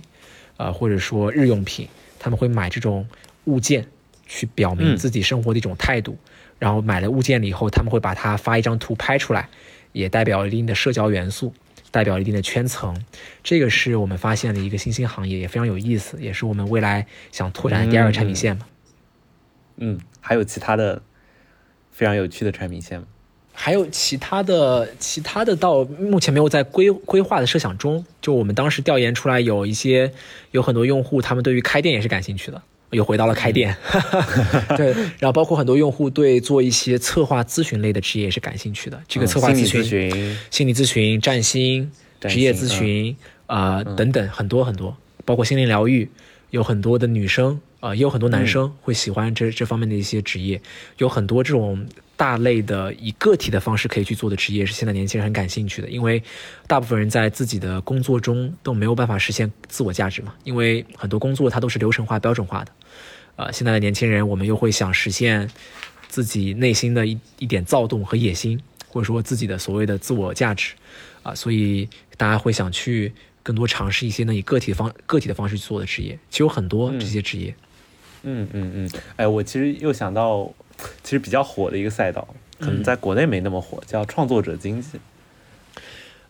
[0.56, 1.88] 呃，或者说日用品，
[2.18, 3.06] 他们会买这种
[3.44, 3.86] 物件，
[4.26, 6.16] 去表明自己生活的一种态度。
[6.58, 9.48] 然后买了物件了以后，他们会把它发一张图拍出来，
[9.92, 11.54] 也代表一定的社交元素，
[11.96, 12.94] 代表一定的圈层。
[13.42, 18.66] 这个是我们发现的一个新兴行业，也非常有意思，也是我们未来想拓展的第二个产品线嘛。
[19.78, 21.00] 嗯，还有其他的
[21.90, 23.06] 非常有趣的产品线吗？
[23.54, 28.04] 还有其他的，其他的到目前没有在规规划的设想中。
[28.20, 30.12] 就我们当时调研出来，有一些
[30.50, 32.60] 有很多用户，他们对于开店也是感兴趣的，
[32.90, 33.76] 又回到了开店。
[34.76, 39.02] 对，然后包括很多用户对做一些策划咨询类的职业也是感兴趣的。
[39.08, 43.16] 这个策划咨询、心理咨询、占星、职业咨询
[43.46, 46.08] 啊等等很多很多，包括心灵疗愈，
[46.50, 50.60] 有很多的女生啊，也有很多男生会喜欢这这方面的一些职业，
[50.98, 51.86] 有很多这种。
[52.16, 56.22] 大类的以个体的方式可以去做的职业是现在年轻人很感兴趣的，因为
[56.66, 62.72] 大部分人在自己的工作中都没有办法实现自我价值嘛，因为很多工作它都是流程化、标准化的。
[63.36, 65.46] 呃，现在的年轻人我们又会想实现
[66.08, 68.58] 自己内心的一一点躁动和野心，
[68.88, 70.72] 或者说自己的所谓的自我价值，
[71.22, 71.86] 啊，所以
[72.16, 73.12] 大家会想去
[73.42, 77.54] 更多尝试一些呢以个体的方个体的方式去做的职业，其实有很多这些职业。
[78.22, 80.50] 嗯嗯嗯，哎，我其实又想到。
[81.02, 82.26] 其实比较火的一个赛道，
[82.58, 84.98] 可能在国内没那么火，叫创作者经济。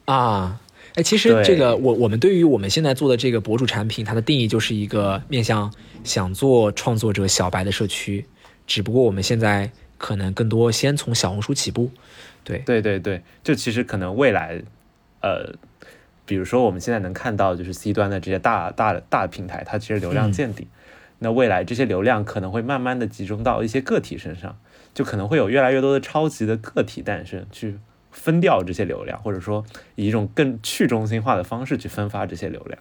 [0.05, 0.61] 啊，
[0.95, 5.73] 哎，其实这个我我们对于我们现在做的这个博主产品，它的定义就是一个面向
[6.05, 8.25] 想做创作者小白的社区，
[8.67, 11.91] 只不过我们现在可能更多先从小红书起步。
[12.45, 14.63] 对对对对，就其实可能未来，
[15.21, 15.53] 呃，
[16.25, 20.69] 比如说我们现在能看到就是 C 端的这些大大大平台，它其实流量见底。
[21.19, 24.59] 那未来这些流量可能会慢慢的集中到一些个体身上，
[24.95, 27.79] 就可能会有越来越多的超级的个体诞生，去
[28.11, 29.64] 分掉这些流量，或者说
[29.95, 32.79] 以一种更去中心化的方式去分发这些流量。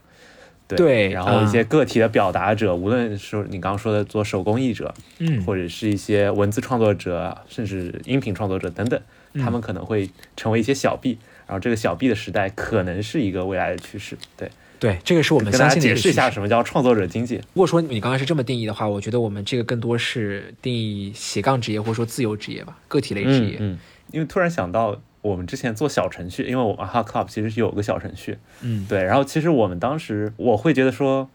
[0.67, 8.99] 对，然后一些个体的表达者，无论是你刚刚说的做手工艺者，嗯，或者是一些文字创作者，甚至音频创作者等等，
[9.35, 14.17] 他们可能会成为一些小 B，然后这个小 B 的时代可能是一个未来的趋势。
[14.35, 14.49] 对。
[14.85, 15.87] 对，这个是我们相信的。
[15.87, 17.37] 解释一下什么叫创作者经济。
[17.37, 23.57] 如果说你刚才是这么定义的话，我觉得我们这个更多是定义斜杠职业或者说自由职业吧，个体类职业。
[23.59, 23.79] 嗯，
[24.11, 28.37] 因为突然想到我们之前做小程序，因为我们 h a Club 其实是有个小程序。
[28.61, 29.03] 嗯，对。
[29.03, 31.27] 然后其实我们当时我会觉得说，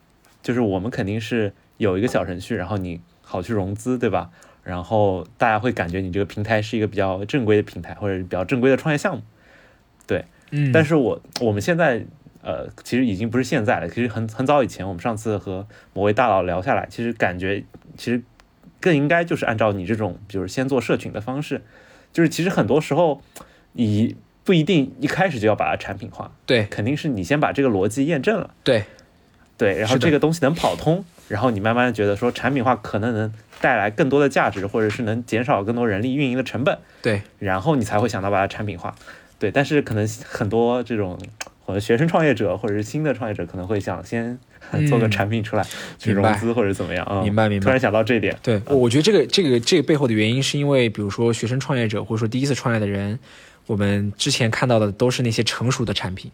[0.45, 4.31] 就是我们肯定是有一个小程序，然后你好去融资，对吧？
[4.63, 9.23] 然后大家会感觉你这个平台是一个比较正规的平台，或者比较正规的创业项目。
[10.07, 10.71] 对，嗯。
[10.71, 12.07] 但是我我们现在。
[12.43, 13.89] 呃，其实已经不是现在了。
[13.89, 17.65] 其实很很早以前，我们上次和某位大佬聊下来，其实感觉
[17.97, 18.23] 其实
[18.81, 21.63] 更应该就是按照你这种，比如先做社群的方式，
[22.13, 23.21] 就是其实很多时候
[23.73, 28.85] 你不一定一开始就要把它产品化，对，肯定是你先把这个逻辑验证了，对，
[29.59, 38.97] 对，然后这个东西能跑通，然后你慢慢觉得说产品化可能能带来更多的价值，或者是能减少更多人力运营的成本，对，然后你才会想到把它产品化，
[39.41, 41.19] 对，但是可能很多这种
[41.65, 44.39] 或者学生创业者或者是新的创业者可能会想先
[44.89, 45.67] 做个产品出来
[45.99, 53.19] 去融资或者怎么样啊，明白明白，突然想到这一点，对，我觉得这个这个这个背后的原因是因为比如说学生创业者或者说第一次创业的人，
[53.67, 56.31] 我们之前看到的都是那些成熟的产品。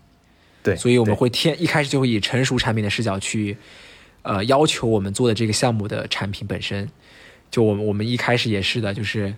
[0.63, 3.57] 对，所以我们会天一开始就会以成熟产品的视角去，
[4.23, 6.89] 呃，要求我们做的这个项目的产品本身。
[7.53, 9.33] 就我们我们一开始也是的，就是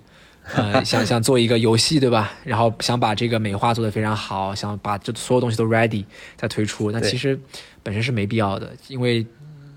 [0.55, 2.32] 呃，想想做一个游戏，对吧？
[2.44, 6.05] 然后想把这个美化做得非常好，想把这所有东西都 ready
[6.36, 6.90] 再推出。
[6.90, 7.38] 那其实
[7.82, 9.26] 本身是没必要的，因为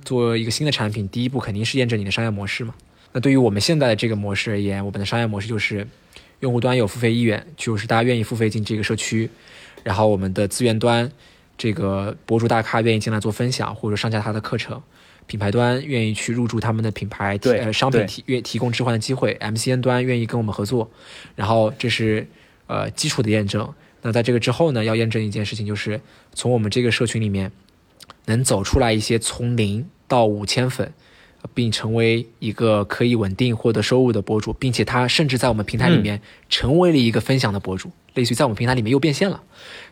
[0.03, 2.73] 做一个新的产品，第一步肯定是验证你的商业模式嘛。
[3.11, 5.85] 那对于我们现在的这个模式而言，我们的商业模式就是
[6.39, 9.29] 用户端有付费意愿，就是大家愿意付费进这个社区，
[9.83, 11.11] 然后我们的资源端。
[11.57, 14.81] 这个博主大咖愿意进来做分享，或者上架他的课程，
[15.27, 20.89] 品牌端愿意去入驻他们的品牌，呃，商品提愿提供置换的机会，MCN 端愿意跟我们合作，
[21.35, 22.27] 然后这是
[22.67, 23.73] 呃基础的验证。
[24.01, 26.01] 那在这个之后呢，要验证一件事情，就是
[26.33, 27.51] 从我们这个社群里面
[28.25, 30.91] 能走出来一些从零到五千粉，
[31.53, 39.43] 并成为一个可以稳定获得收入的博主，并且他甚至在我们平台里面成为了一个分享的博主，类似于在我们平台里面又变现了，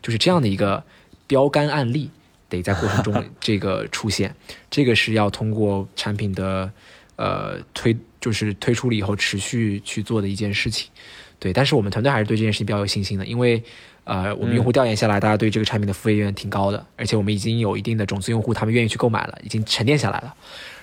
[0.02, 0.84] 就是这样的一个。
[1.26, 2.10] 标杆案例
[2.50, 4.34] 得在过程中 这个出现，
[4.68, 6.70] 这个是要通过产品的
[7.16, 10.90] 呃推，就是推出了以后持续去做的一件事情。
[11.38, 13.62] 对，但是我们团队还是对这件事情比较有信心的，因为
[14.04, 20.34] 呃我们用户调研下来，大家对这个产品的付费意愿挺高的，而且我们已经有一定的种子用户，他们愿意去购买了，已经沉淀下来了。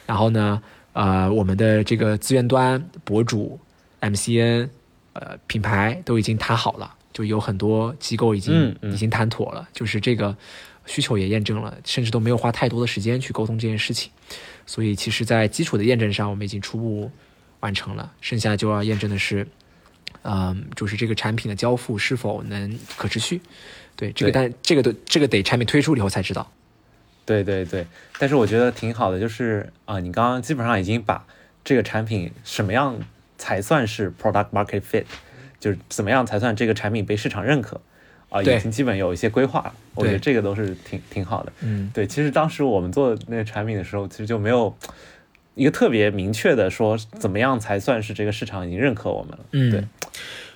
[0.08, 0.60] 然后呢，
[0.94, 3.60] 呃我们的这个资源端博主、
[4.02, 4.70] MCN、
[5.14, 6.94] 呃品牌都已经谈好了。
[7.14, 10.36] 就有很多机构已经已经谈妥了，就是这个
[10.88, 14.12] 需求也验证了，甚至都没有花太多的时间去沟通这件事情，
[14.66, 17.12] 所以其实，在基础的验证上，我们已经初步
[17.60, 19.48] 完成了，剩下就要验证的是，
[20.24, 23.40] 嗯，就是这个产品的交付是否能可持续。
[23.96, 26.52] 对这个，但这个的这个得产品推出以后才知道。
[27.26, 27.86] 对对对，
[28.18, 31.26] 但是我觉得挺好的，就是啊，你刚刚基本上已经把
[31.64, 33.00] 这个产品什么样
[33.38, 35.04] 才算是 product market fit。
[35.60, 37.82] 就是怎么样才算这个产品被市场认可
[38.30, 38.42] 啊？
[38.42, 41.54] 已经基本有一些规划了，我觉得这个都是挺挺好的。
[41.62, 44.76] 嗯，对，其实当时我们做那个产品的时候，其实就没有
[45.56, 49.40] 一个特别明确的说怎么样才算是这个市场已经认可我们了。
[49.52, 49.84] 嗯，对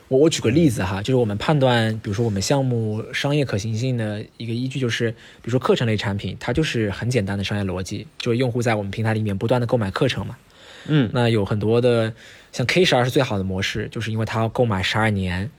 [0.08, 10.36] 我我举个例子哈，就是我们判断，比如说我们项目商业可行性的一个依据，就是比如说课程类产品，它就是很简单的商业逻辑，就是用户在我们平台里面不断的购买课程嘛。
[10.88, 12.14] 嗯，那有很多的。
[12.52, 15.50] 像 K 十二是最好的模式，就是因为它要购买十二年，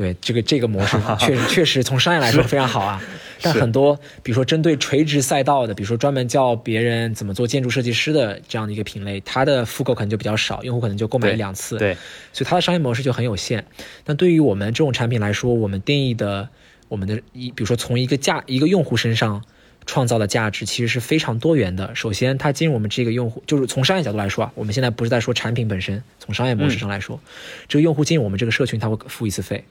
[0.00, 3.02] 对这个这个模式 确实确实从商业来说非常好啊。
[3.42, 11.94] 但很多比如说针对垂直赛道的，比如说专门教别人怎么做建筑设计师的这样的一个品类，它的复购可能就比较少，用户可能就购买一两次，对，
[12.32, 13.66] 所以它的商业模式就很有限。
[14.04, 16.48] 但对于我们这种产品来说，我们定义的
[16.88, 19.44] 我们的一，比如说从一个价一个用户身上。
[19.86, 21.92] 创造的价值其实是非常多元的。
[21.94, 27.18] 首先，它进入我们这个用户，就是从商业角度来说啊，我们现在不是在说产品本身，从商业模式上来说，
[27.66, 29.64] 这个用户进入我们这个社群，他会付一次费。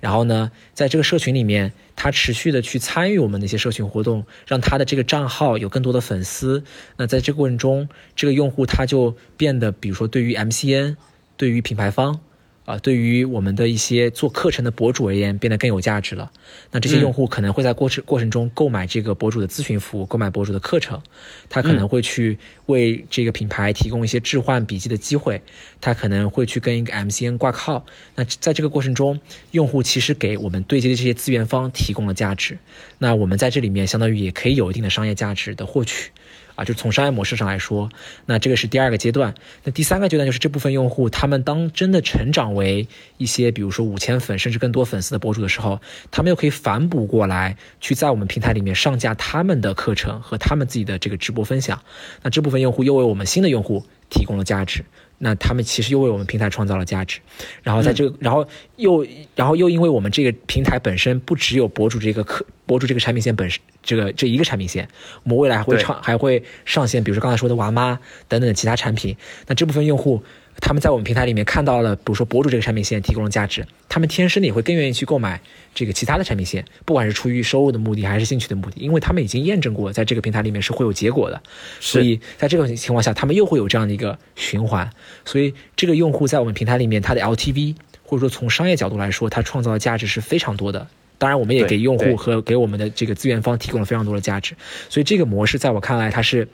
[0.00, 6.64] 然后呢，在这个社群里面，他持续的去参与我们那些社群活动，让他的这个账号有更多的粉丝。
[6.96, 10.96] 那在这个过程中，这个用户他就变得，比如说对于 MCN，
[11.36, 12.20] 对于品牌方。
[12.64, 16.32] 啊，对于我们的一些做课程的博主而言，变得更有价值了。
[16.70, 21.02] 那这些用户可能会在过程过程中购买这个博主的咨询服务，购买博主的课程。
[21.50, 25.42] 他可能会去为这个品牌提供一些置换笔记的机会。
[25.82, 27.84] 他可能会去跟一个 MCN 挂靠。
[28.14, 32.56] 那在这个过程中，用户其实给我们对接的这些资源方提供了价值。
[32.96, 36.10] 那我们在这里面相当于也可以有一定的商业价值的获取。
[36.54, 37.90] 啊，就从商业模式上来说，
[38.26, 39.34] 那这个是第二个阶段。
[39.64, 42.86] 那第三个阶段就是这部分用户，他们当真的成长为
[43.16, 45.80] 一些，比如说五千粉甚至更多粉丝的博主的时候，
[46.10, 51.82] 他们又可以反哺过来，去在我们平台里面上架他们的课程和他们自己的这个直播分享。
[52.22, 54.84] 那这部分用户又为我们新的用户提供了价值。
[55.18, 57.20] 那他们其实又为我们平台创造了价值，
[57.62, 58.46] 然后在这个，然后
[58.76, 64.88] 又，然后又因为我们这个平台本身不只有博主这个客，博主这个产品线本身这个这一个产品线，
[65.22, 67.98] 我们未来还会上还会上线，比如说刚才说的娃妈
[68.28, 70.22] 等等其他产品，那这部分用户。
[70.60, 75.40] 他们在我们平台里面看到了，比如说博主这个产品线提供了价值，他们天生的也会更愿意去购买
[75.74, 81.42] 这个其他的产品线，不管是出于收入的目的还是兴趣的目的，因为他们已经验证过，在这个平台里面是会有结果的。
[81.80, 84.90] 所以在这种情况下，他们又会有这样的一个循环。
[85.24, 90.86] 所以这个用户在我们平台里面，他的 LTV 或者说从商业角度来说，他创造的价值是非常多的。
[91.18, 94.54] 当然，我们也给用户和给我们的这个资源方提供了非常多的价值。
[94.88, 96.48] 所以这个模式在我看来，它是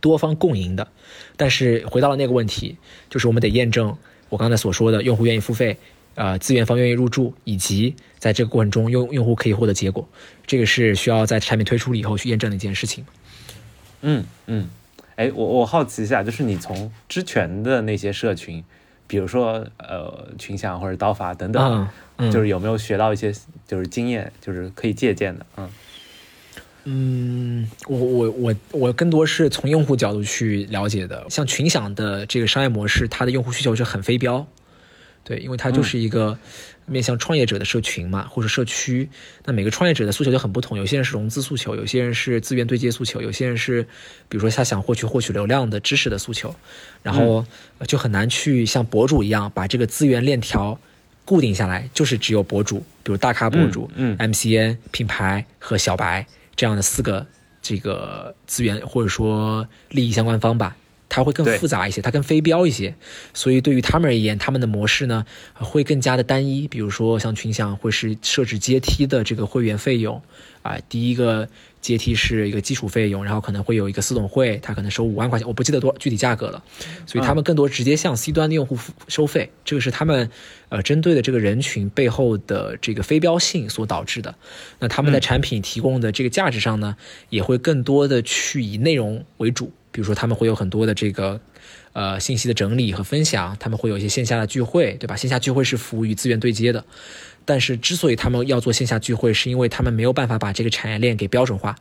[0.00, 0.88] 多方共赢的。
[1.36, 2.76] 但是回到了那个问题，
[3.10, 3.96] 就是我们得验证
[4.28, 5.76] 我刚才所说的，用户愿意付费，
[6.14, 10.08] 呃，资源方愿意入驻，以及在这个过程中用用户可以获得结果，
[10.46, 13.04] 这个是需要在产品推出了以后去验证的一件事情。
[14.00, 14.68] 嗯嗯，
[15.16, 18.64] 哎，我我好奇一下，就是你从之前的那些社群，
[19.06, 21.88] 比如说呃群享或者刀法等等，嗯
[22.28, 23.32] 嗯就是有没有学到一些
[23.66, 25.46] 就是经验，就是可以借鉴的？
[25.56, 25.68] 嗯
[26.88, 31.26] 嗯，我我我我更多是从用户角度去了解的。
[31.28, 34.46] 像群享的这个商业模式，它的用户需求是很非标，
[35.24, 36.38] 对，因为它就是一个
[36.86, 39.08] 面向创业者的社群嘛，或者社区。
[39.44, 43.82] 那每个创业者的诉求就很不同，有些人是融资诉求，有些人是资源对接诉求，有些人是
[44.28, 46.54] 比如说他想获取获取流量的知识的诉求，
[47.02, 47.44] 然后
[47.78, 50.78] 呃就很难去像博主一样把这个资源链条
[51.24, 54.16] 固定下来，就是只有博主，比如大咖博主，嗯。
[54.18, 56.24] MCN 品牌和小白
[56.56, 57.26] 这样的四个
[57.62, 60.76] 这个资源或者说利益相关方吧，
[61.08, 62.94] 它会更复杂一些，它更非标一些，
[63.34, 65.26] 所以对于他们而言，他们的模式呢
[65.58, 66.66] 呃会更加的单一。
[66.66, 70.22] 比如说像群享会是设置阶梯的这个会员费用
[70.62, 71.48] 啊、第一个
[71.86, 76.60] 阶梯是一个基础费用，然后可能会有一个私董会，他可能收五万块钱，我不记得多具体价格了，
[77.06, 80.28] 所以他们更多直接向 C 端的用户付收费，这个是他们
[80.68, 84.34] 呃针对的这个人群背后的这个非标性所导致的。
[84.80, 86.96] 那他们在产品提供的这个价值上呢，
[87.28, 91.40] 也会更多的去以内容为主，比如说他们会有很多的这个
[91.92, 95.14] 呃信息的整理和分享，他们会有一些线下的聚会，对吧？
[95.14, 96.84] 线下聚会是服务于资源对接的，
[97.46, 101.74] 但是之所以他们要做线下聚会，是因为他们没有办法把这个产业链给标准化，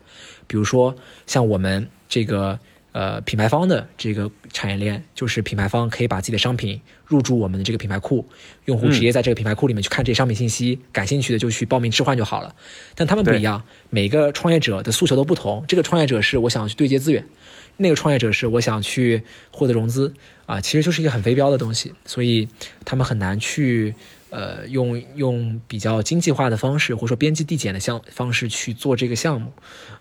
[0.48, 0.96] 比如说
[1.28, 2.58] 像我们这个。
[2.96, 8.26] 呃，品牌方的这个产业链，就是品牌方可以把自己的商品入驻我们的这个品牌库，
[8.64, 12.56] 用户直接在这个品牌库里面去看这些商品信息，感兴趣的就去报名置换就好了。
[12.96, 15.66] 但他们不一样，每个创业者的诉求都不同。
[15.68, 17.28] 这个创业者是我想去对接资源，
[17.76, 20.14] 那个创业者是我想去获得融资
[20.46, 22.48] 啊，其实就是一个很非标的东西，所以
[22.86, 23.94] 他们很难去
[24.30, 29.52] 呃用用比较经济化的方式，或者说边际递减的项方式去做这个项目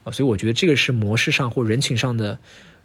[0.03, 2.39] 啊，所以我觉得这个是模式上或人群上的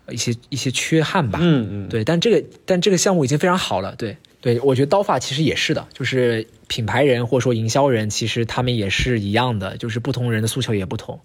[0.06, 1.40] 呃一些一些缺憾吧。
[1.42, 11.20] 嗯嗯，对，但这个但这个项目已经非常好了，对对，我觉得刀法其实也是的，就是品牌人或者说营销人，其实他们也是一样的，就是不同人的诉求也不同，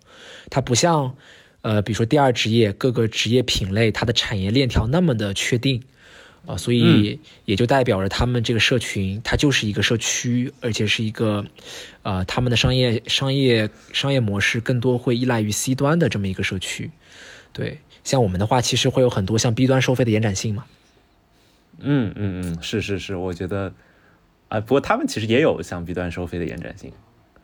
[0.51, 1.15] 它不像
[1.63, 5.83] 呃，比如说第二职业各个职业品类它的产业链条那么的确定。
[6.47, 11.45] 啊、所以也就代表着他们这个社群，它就是一个社区，而且是一个，
[12.03, 16.91] 呃，他们的商业商业商业模式更多会依赖于 C 端的这么一个社区。
[17.53, 20.65] 对，像我们的话，其实会有很多像 B 端收费的延展性嘛。
[21.79, 23.73] 嗯嗯嗯，是是是，我觉得
[24.49, 26.93] 啊、不过他们其实也有像 B 端收费的延展性，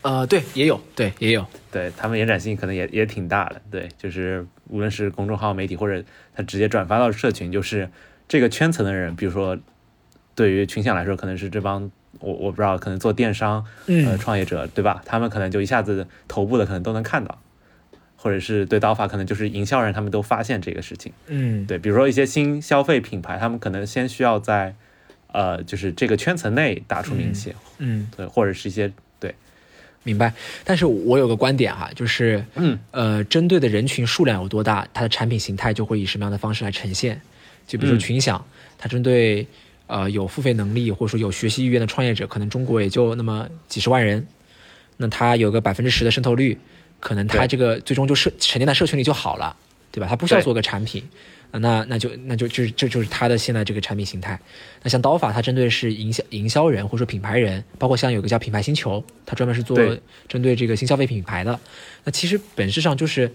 [0.03, 1.45] 呃，对，也有，对，也有。
[1.73, 7.91] 对他们延展性可能也也挺大的，对，就是无论是公众号、媒体或者他直接转发到社群，就是
[8.31, 9.59] 这个圈层的人，比如说
[10.37, 13.57] 对于群享来说，可能是这帮我我不知道，可能做电商
[13.87, 15.03] 呃嗯创业者对吧？
[15.05, 17.43] 他们可能就一下子头部的可能都能看到，
[18.15, 24.77] 或者是对刀法可能就是营销人他们都发现这个事情，嗯，对，比如说一些新消费品牌，他们可能先需要在
[25.33, 29.35] 呃就是这个圈层内打出名气，嗯，对，或者是一些对，
[30.05, 30.33] 明白。
[30.65, 37.21] 但是我有个观点哈，就是，嗯，呃，针对的人群数量有多大，它的产品形态就会以什么样的方式来呈现。
[37.71, 38.45] 就比如说嗯群享，
[38.77, 39.47] 它针对
[39.87, 44.27] 呃有付费能力或者说有学习意愿的创业者，可能中国也就那么几十万人，
[44.97, 46.59] 那它有个百分之十的渗透率，
[46.99, 49.55] 可能它这个最终就社沉淀在社群里就好了，
[49.93, 50.09] 对吧？
[50.09, 51.05] 它不需要做个产品。
[51.53, 54.39] 啊那那就那就就是这就是它的现在这个产品形态。
[54.85, 59.77] 那像刀法，它针对是营销营销人或者说品牌人，包括像有个叫品牌星球，它专门是做
[60.29, 61.59] 针对这个新消费品牌的。
[62.05, 63.29] 那其实本质上就是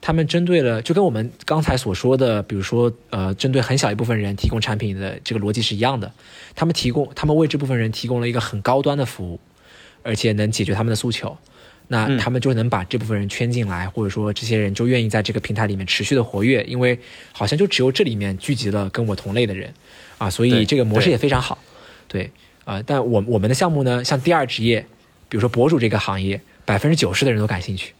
[0.00, 6.10] 他们针对了，就跟我们刚才所说的，比如说呃，针对很小一部分人提供产品的这个逻辑是一样的。
[6.54, 9.38] 他们提供，他们为这部分人提供了一个很高端的服务，
[10.02, 11.36] 而且能解决他们的诉求。
[11.88, 16.96] 那嗯他们就能把这部分人圈进来，或者说这些人就愿意在这个平台里面持续的活跃，因为
[17.32, 19.74] 好像就只有这里面聚集了跟我同类的人，
[20.16, 21.58] 啊，所以这个模式也非常好，
[22.06, 22.30] 对
[22.64, 24.86] 啊、但我我们的项目呢，像第二职业，
[25.28, 27.92] 比如说博主这个行业，百分之九十的人都感兴趣，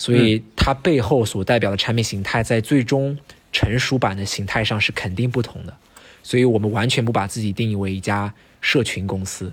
[0.00, 3.18] 所以它背后所代表的产品形态，在最终
[3.52, 5.76] 成熟版的形态上是肯定不同的，
[6.22, 8.32] 所以我们完全不把自己定义为一家
[8.62, 9.52] 社群公司，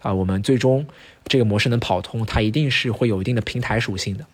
[0.00, 0.86] 啊，我们最终
[1.26, 4.24] 这个模式能跑通，它一定是会有一定的平台属性的，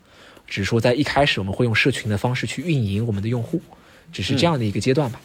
[0.46, 3.60] 只是说在一开始我们会用社群的方式去运营我们的用户，
[4.12, 5.20] 只是这样的一个阶段吧。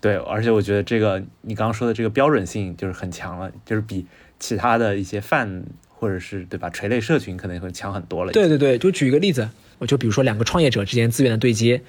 [0.00, 4.06] 对，而且我觉得这个你刚刚说的这个标准性就是很强了，就是比
[4.38, 5.64] 其他的一些泛
[5.98, 6.68] 或者是对吧？
[6.70, 8.32] 垂类社群可能会强很多了。
[8.32, 9.48] 对对对，就举一个例子，
[9.78, 11.80] 我就比如说两个创业者之间资源的对接，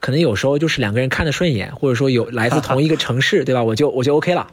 [0.00, 3.64] 可能有时候就是两个人看得顺眼，或者说有来自同一个城市， 对吧？
[3.64, 4.46] 我就我就 OK 了。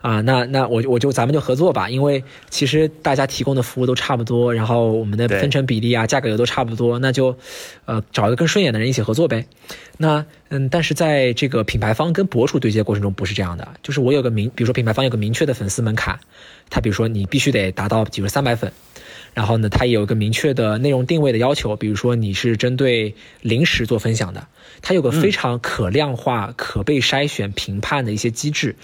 [0.00, 7.36] 啊，那那我我就咱们就合作吧，因为其实大家提供的服务都差不多，然后我们的分成比例啊、价格也都差不多，那就，
[7.84, 9.44] 呃，找一个更顺眼的人一起合作呗。
[9.96, 16.16] 那嗯，但是在这个品牌方跟博主对接过程中不是这样的，就是我有个明，比如说品牌方有个明确的粉丝门槛，
[16.70, 18.72] 他比如说你必须得达到，比如三百粉。
[19.34, 24.48] 然后呢，它也有一个明确的内容定位的要求，比如说你是针对零食做分享的，
[24.82, 28.74] 它有个非常可量化、可被筛选、评判的一些机制，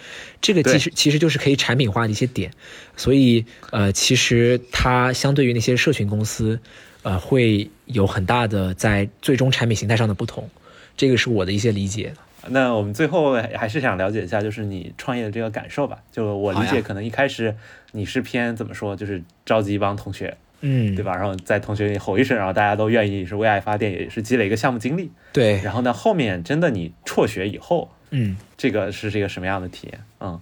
[0.41, 2.53] 这个其实其实就是可以产品化的一些点，
[2.97, 6.61] 所以呃，其实它相对于那些社群公司，
[7.03, 10.49] 呃，会有很大的在最终产品形态上的不同，
[10.97, 12.13] 这个是我的一些理解。
[12.49, 15.99] 那我们最后还是想了解一下，就是你创业的这个感受吧。
[16.13, 17.55] 就我理解，可能一开始
[17.93, 20.37] 你是偏怎么说，就是召集一帮同学。
[20.67, 21.15] 嗯，对吧？
[21.15, 25.11] 然后在同学里吼一声，然后大家都愿意是为爱发电，也是积累一个项目经历。
[25.31, 25.61] 对。
[25.61, 30.01] 然后呢，后面真的你辍学以后，嗯，这个是一个什么样的体验？
[30.21, 30.41] 嗯，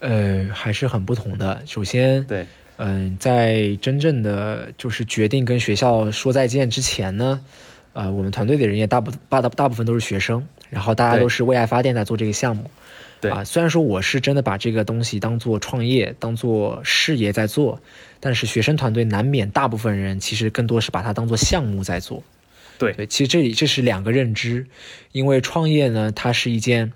[0.00, 1.62] 呃，还是很不同的。
[1.66, 2.44] 首先，对，
[2.78, 7.40] 嗯，在真正的就是决定跟学校说再见之前呢，
[7.92, 12.70] 呃，我们团队的人也大部大大大部分都是学生，然后大家都是为爱发电在做这个项目。
[13.20, 17.78] 对啊，虽然说我是真的把这个东西当做创业、当做事业在做，
[18.18, 22.22] 但是学生团队难免大部分人其实更多是把它当做项目在做。
[22.78, 24.66] 对对，其实这里这是两个认知，
[25.12, 26.94] 因为创业呢，它是一件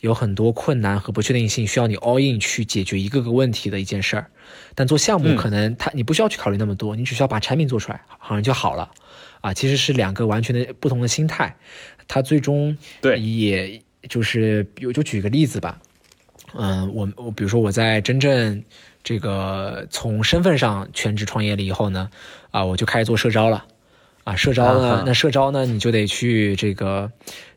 [0.00, 4.30] 有很多困难和不确定性，需要你 all in 去解决一个个问题的一件事儿。
[4.74, 8.90] 但做项目可能它你不需要去考虑那么多，你只需要把产品做出来，好像就好了。
[9.42, 11.54] 啊，其实是两个完全的不同的心态，
[12.08, 13.20] 它最终对。
[13.20, 13.80] 也。
[14.08, 15.76] 就是比就举个例子吧，
[16.54, 18.62] 嗯，我我比如说我在真正
[19.02, 22.08] 这个从身份上全职创业了以后呢，
[22.52, 23.66] 啊，我就开始做社招了，
[24.22, 27.10] 啊，社招呢，那社招呢，你就得去这个，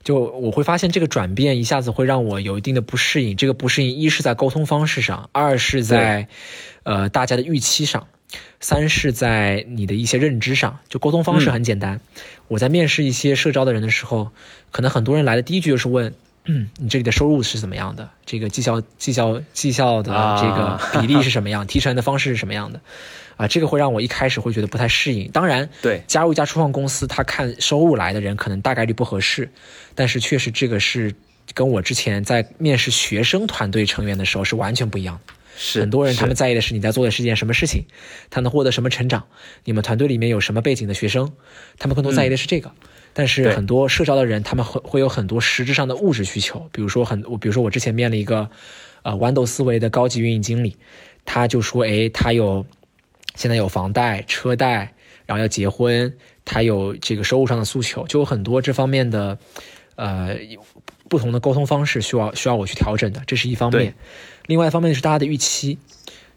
[0.03, 6.27] 就我会发现这个转变一下子会让我有一定的不适应，这个不适应一是在沟通方式上，二是在
[6.83, 8.07] 呃大家的预期上，
[8.59, 11.99] 三是在你的一些认知上，就沟通方式很简单，
[12.47, 14.31] 我在面试一些社招的人的时候，
[14.71, 16.13] 可能很多人来的第一句就是问。
[16.45, 18.09] 嗯，你这里的收入是怎么样的？
[18.25, 21.65] 这个绩效、绩效、绩效的这个比例是什么样？
[21.69, 22.81] 提成的方式是什么样的？
[23.37, 25.29] 啊，这个会让我一开始会觉得不太适应。
[25.29, 29.51] 当然，对，加入一家初创公司，他看收入来的人可能大概率不合适，
[29.93, 31.13] 但是确实这个是
[31.53, 35.33] 跟我之前在面试学生团队成员的时候是完全不一样的。
[35.63, 37.85] 是很多人他们在意的是你在做的是件什么事情，
[38.31, 39.27] 他能获得什么成长，
[39.63, 41.31] 你们团队里面有什么背景的学生，
[41.77, 42.71] 他们更多在意的是这个。
[43.13, 48.49] 但是很多社招的人，他们会会有很多实质上的物质需求，比如说很我比如说我之前面了一个，
[49.03, 50.77] 呃豌豆思维的高级运营经理，
[51.25, 52.65] 他就说，哎，他有
[53.35, 54.93] 现在有房贷、车贷，
[55.25, 56.15] 然后要结婚，
[56.45, 59.37] 他有这个收入上的诉求，就有很多这方面的，
[59.95, 60.37] 呃，
[61.09, 63.93] 不同的沟通方式需要需要我去调整的，这是一方面。
[64.45, 65.77] 另外一方面是大家的预期，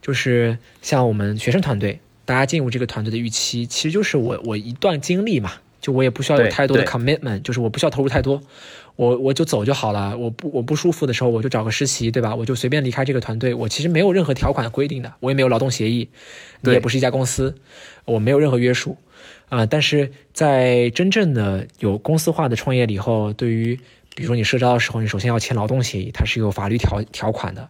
[0.01, 5.53] 就是像我们学生团队，大家进入这个团队的预期，其实就是我我一段经历嘛。
[5.81, 8.41] 就我也不需要有太多的 commitment，就是我不需要投入太多，
[8.97, 10.17] 我我就走就好了。
[10.17, 12.35] 我不我不舒服的时候，我就找个实习，对吧？
[12.35, 13.53] 我就随便离开这个团队。
[13.53, 16.09] 我其实没有任何条款规定的，我也没有劳动协议，
[16.63, 17.55] 你也不是一家公司，
[18.07, 18.97] 我没有任何约束
[19.51, 19.67] 啊。
[19.67, 23.79] 但是在真正的有公司化的创业以后，对于
[24.15, 27.69] 比如说你社招的时候，你首先要签劳动协议，它是有法律条条款的。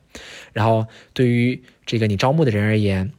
[0.53, 3.13] 然后对于这个你招募的人而言。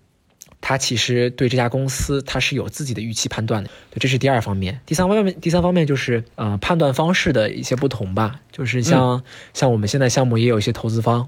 [0.62, 4.82] 他其实对这家公司，他是有自己的预期判断的，对，这是第二方面。
[4.88, 9.22] 第三方面，第三方面就是呃判断方式的一些不同吧，就是像
[9.54, 11.28] 像我们现在项目也有一些投资方，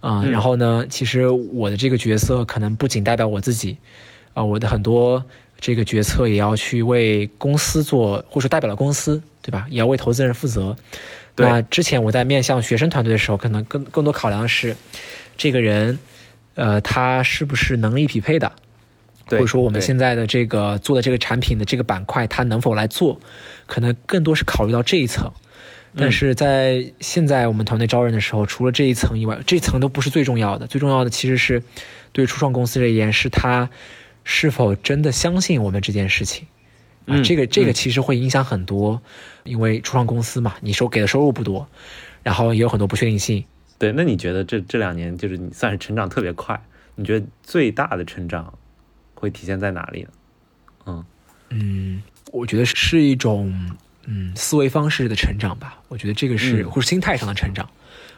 [0.00, 3.78] 啊，然后呢，其实我的这个角色可能不仅代表我自己，
[4.34, 5.24] 啊，我的很多
[5.62, 9.64] 这个决策也要去为公司做，或者说代表了公司，对吧？
[9.70, 10.76] 也要为投资人负责。
[11.36, 14.76] 那之前我在面向学生团队的时候，可能更更多考量的是
[15.36, 16.00] 这个人，
[16.56, 18.50] 呃，他是不是能力匹配的。
[19.28, 23.18] 或者说我们现在的这个做的这个产品的这个板块，他能否来做，
[23.66, 25.30] 可能更多是考虑到这一层。
[25.96, 30.66] 但是在现在我们团队招人的时候，除了这一层以外，这层都不是最重要的。
[30.66, 31.62] 最重要的其实是
[32.12, 33.70] 对初创公司而言，是他
[34.24, 36.46] 是否真的相信我们这件事情
[37.06, 37.20] 啊。
[37.22, 39.00] 这个这个其实会影响很多，
[39.44, 41.68] 因为初创公司嘛，你收给的收入不多，
[42.22, 43.44] 然后也有很多不确定性。
[43.78, 46.60] 对，那你觉得这这两年就是你算是成长特别快？
[46.94, 48.52] 你觉得最大的成长？
[49.14, 50.08] 会体现在哪里呢？
[50.86, 51.04] 嗯
[51.50, 53.54] 嗯，我觉得是一种
[54.04, 55.80] 嗯思维方式的成长吧。
[55.86, 57.70] 我觉得这个是或者心态上的成长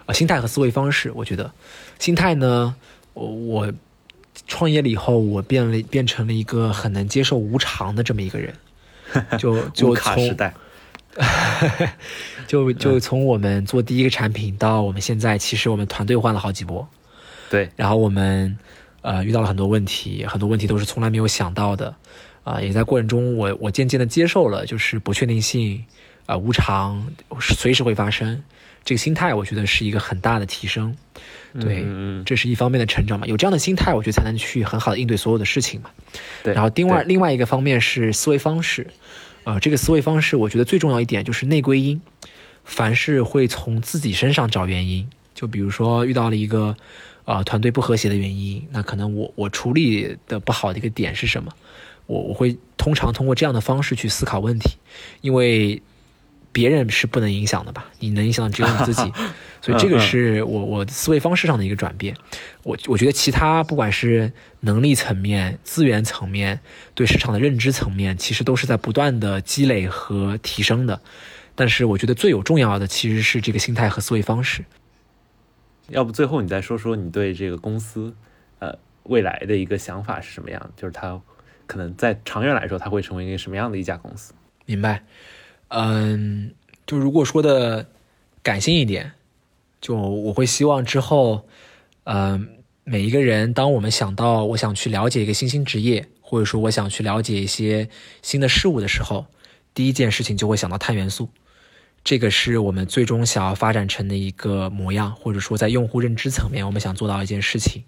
[0.07, 1.13] 啊，心态和思维方式。
[1.13, 1.53] 我觉得
[1.99, 2.75] 心态呢，
[3.13, 3.73] 我我
[4.47, 8.55] 创业了以后，我变了变成了一个很能接受无常的这么一个人，
[9.39, 10.37] 就就从
[12.47, 16.87] 就就从我们做第一个产品到我们现在，其实我们团队换了好几波，
[17.49, 18.59] 对，然后我们
[19.01, 21.95] 呃遇到了很多问题，很多问题都是从来没有想到的，
[22.43, 25.85] 啊，也在过程中我我渐渐的接受了，就是不确定性
[26.27, 27.07] 啊无常
[27.41, 28.43] 随时会发生，
[28.85, 30.97] 这个心态我觉得是一个很大的提升。
[31.61, 31.87] 对，
[32.25, 35.91] 这是一方面的成长嘛，有这样的心态，我觉得才能去很好的应对所有的事情嘛。
[36.43, 38.89] 对，然后另外另外一个方面是思维方式，
[39.45, 42.01] 呃，这个思维方式我觉得最重要一点就是内归因，
[42.65, 45.09] 凡事会从自己身上找原因。
[45.35, 46.77] 就比如说遇到了一个
[47.25, 51.53] 呃团队不和谐的原因，那可能我我处理的不好的一个点是什么？
[52.07, 54.71] 我我会通常通过这样的方式去思考问题，
[55.21, 55.81] 因为。
[56.55, 57.87] 别人是不能影响的吧？
[57.99, 59.13] 你能影响的只有你自己，
[59.65, 62.15] 所以这个是我我思维方式上的一个转变。
[62.65, 64.31] 我我觉得其他不管是
[64.61, 66.61] 能力层面、资源层面、
[66.95, 71.01] 对市场的认知层面，其实都是在不断的积累和提升的。
[71.55, 74.63] 但是我觉得最有重要的其实是这个心态和思维方式。
[75.89, 78.15] 要不最后你再说说你对这个公司
[78.59, 80.71] 呃未来的一个想法是什么样？
[80.77, 81.19] 就是它
[81.67, 84.35] 可能在长远来说，它会成为一个什么样的一家公司？
[84.67, 85.03] 明白。
[85.69, 86.53] 嗯，
[86.87, 87.87] 就如果说的
[88.43, 89.13] 感性一点，
[89.85, 91.47] 就我会希望之后，
[92.05, 92.49] 嗯，
[92.85, 97.91] 每一个人，当我们想到我想去了解一个新兴职业，或者说我想去了解一些
[98.23, 99.27] 新的事物的时候，
[99.75, 101.29] 第一件事情就会想到碳元素，
[102.03, 107.85] 这个是我们最终想要发展成的一个模样，或者说在用户认知层面，我们想做到一件事情。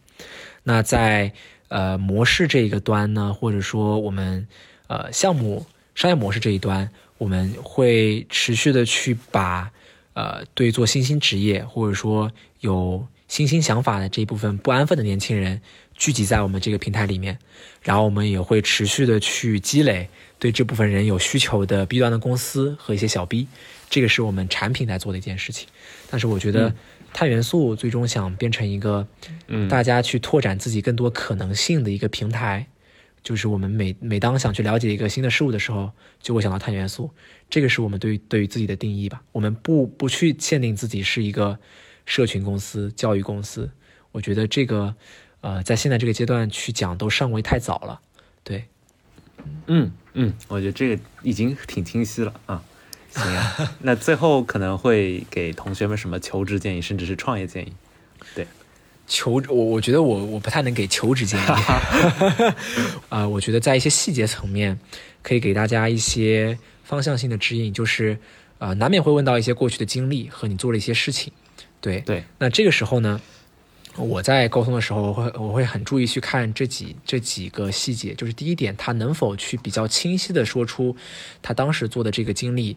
[0.65, 1.33] 那在
[1.69, 4.47] 呃模式这一个端呢，或者说我们
[4.89, 5.65] 呃项目
[5.95, 6.91] 商业模式这一端。
[7.19, 9.73] 我们会持续的去把，
[10.17, 15.61] 呃，对做新兴职业或者说有新兴想法的这一部分不安分的年轻人
[15.95, 17.39] 聚集在我们这个平台里面，
[17.83, 23.47] 然后我们也会持续的去积累对这部分人有需求的 B 端的公司和一些小 B，
[23.91, 25.69] 这个是我们产品在做的一件事情。
[26.09, 26.75] 但是我觉得
[27.13, 29.07] 碳元素最终想变成一个，
[29.49, 32.67] 嗯，大家去拓展自己更多可能性的一个平台。
[33.27, 35.91] 就是我们每每当想去了解一个新的事物的时候，
[36.21, 37.11] 就会想到碳元素，
[37.51, 39.21] 这个是我们对于对于自己的定义吧。
[39.33, 41.59] 我们不不去限定自己是一个
[42.05, 43.69] 社群公司、教育公司，
[44.13, 44.95] 我觉得这个
[45.41, 48.01] 呃，在现在这个阶段去讲都尚未太早了。
[48.45, 48.67] 对，
[49.67, 52.63] 嗯嗯，我觉得这个已经挺清晰了啊。
[53.11, 57.73] 行啊， 那最后可能会给同学们什么求职建议，甚至是创业建议？
[59.07, 59.17] 对。
[59.17, 61.45] 求我，我觉得我我不太能给求职建议。
[63.09, 64.79] 啊，我觉得在一些细节层面，
[65.23, 68.19] 可以给大家一些方向性的指引，就是
[68.59, 71.33] 啊，难免会问到一些过去的经历和你做了一些事情。
[71.81, 72.25] 对对。
[72.39, 73.21] 那这个时候呢，
[73.97, 80.97] 我在沟通的时候，我会我会很注意去看这几这几个细节，就是第一点，他能否去比较清晰的说出
[81.41, 82.77] 他当时做的这个经历。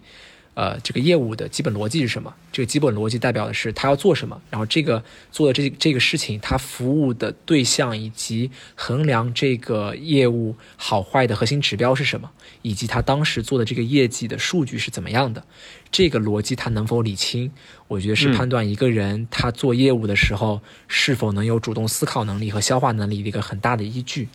[0.60, 2.36] 呃，这个业务的基本逻辑是什么？
[2.52, 12.30] 这个基本逻辑代表的是他要做什么，然后这个做的这这个事情，他服务的对象以及衡量这个业务好坏的核心指标是什么，
[12.62, 15.46] 以及他当时做的这个业绩的数据是怎么样的？
[15.90, 17.50] 这个逻辑他能否理清？
[17.88, 24.28] 我觉得是判断一个人他做业务的时候是否能有主动思考能力和消化能力的一个很大的依据。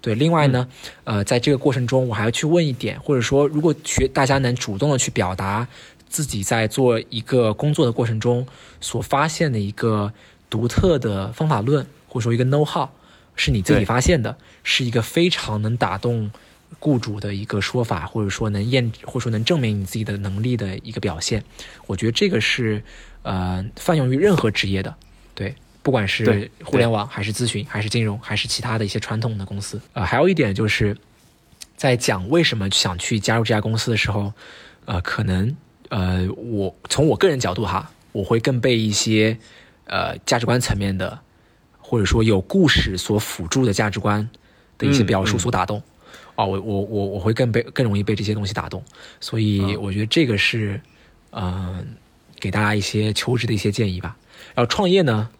[0.00, 0.66] 对，另外呢，
[1.04, 5.68] 呃，在这个过程中，我还要去问一点，或者说，如果学大家能主动的去表达
[6.08, 8.46] 自己在做一个工作的过程中
[8.80, 10.12] 所发现的一个
[10.48, 12.88] 独特的方法论，或者说一个 know how，
[13.36, 16.30] 是你自己发现的，是一个非常能打动
[16.78, 21.44] 雇主的一个说法，或者说能验，或者说能证明你自己的能力的一个表现，
[21.86, 22.82] 我觉得这个是
[23.22, 24.96] 呃泛用于任何职业的，
[25.34, 25.54] 对。
[25.82, 30.94] 不管是互联网还是咨询，还是金融，还是其他的一些传统的公司，呃，还有一点就是，
[31.74, 34.30] 在讲为什么想去加入这家公司的时候，
[34.84, 35.56] 呃，可能
[35.88, 39.34] 呃，我从我个人角度哈，我会更被一些
[39.86, 41.18] 呃价值观层面的，
[41.78, 44.28] 或者说有故事所辅助的价值观
[44.76, 45.82] 的一些表述所打动，
[46.34, 48.84] 啊，我我我我会更被更容易被这些东西打动，
[49.18, 50.78] 所以我觉得这个是
[51.32, 51.86] 嗯，
[52.38, 54.14] 给大家一些求职的一些建议吧。
[54.54, 55.30] 然后创业呢？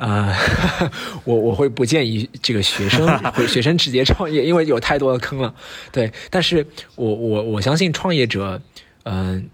[0.00, 0.34] 啊，
[1.24, 5.54] 我我会不建议这个学生 或学生直接创业，因为有太多的坑了。
[5.92, 8.60] 对，但是我我我相信创业者，
[9.02, 9.50] 嗯，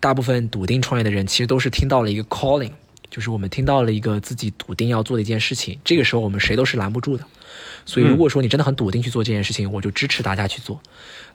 [0.00, 2.72] 大部分笃定创业的人，其实都是听到了一个 calling，
[3.08, 5.78] 就是我们听到了一个自己笃定要做的一件事情。
[5.84, 7.24] 这个时候，我们谁都是拦不住的。
[7.86, 10.80] 所以，如果说你真的很笃定去做这件事情，我就支持大家去做。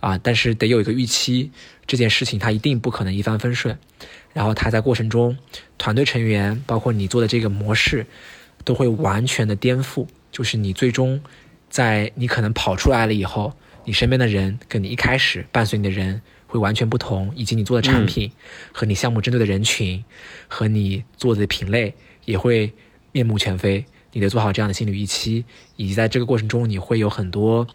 [0.01, 1.49] 啊，但是得有一个预期，
[1.87, 3.77] 这件事情它一定不可能一帆风顺。
[4.34, 5.38] 然后他在过程中，
[5.77, 8.05] 团队成员包括你做的这个模式，
[8.65, 11.22] 都会完全的颠覆就是你最终
[11.69, 13.53] 在你可能跑出来了以后，
[13.85, 18.31] 你身边的人跟你一开始伴随你的人会完全不同，以及你做的产品
[18.72, 20.03] 和你项目针对的人群
[20.47, 21.93] 和你做的品类
[22.26, 22.73] 也会
[23.11, 23.85] 面目全非。
[24.15, 25.43] 你得做好这样的心理预期，
[25.76, 27.68] 以及在这个过程中你会有很多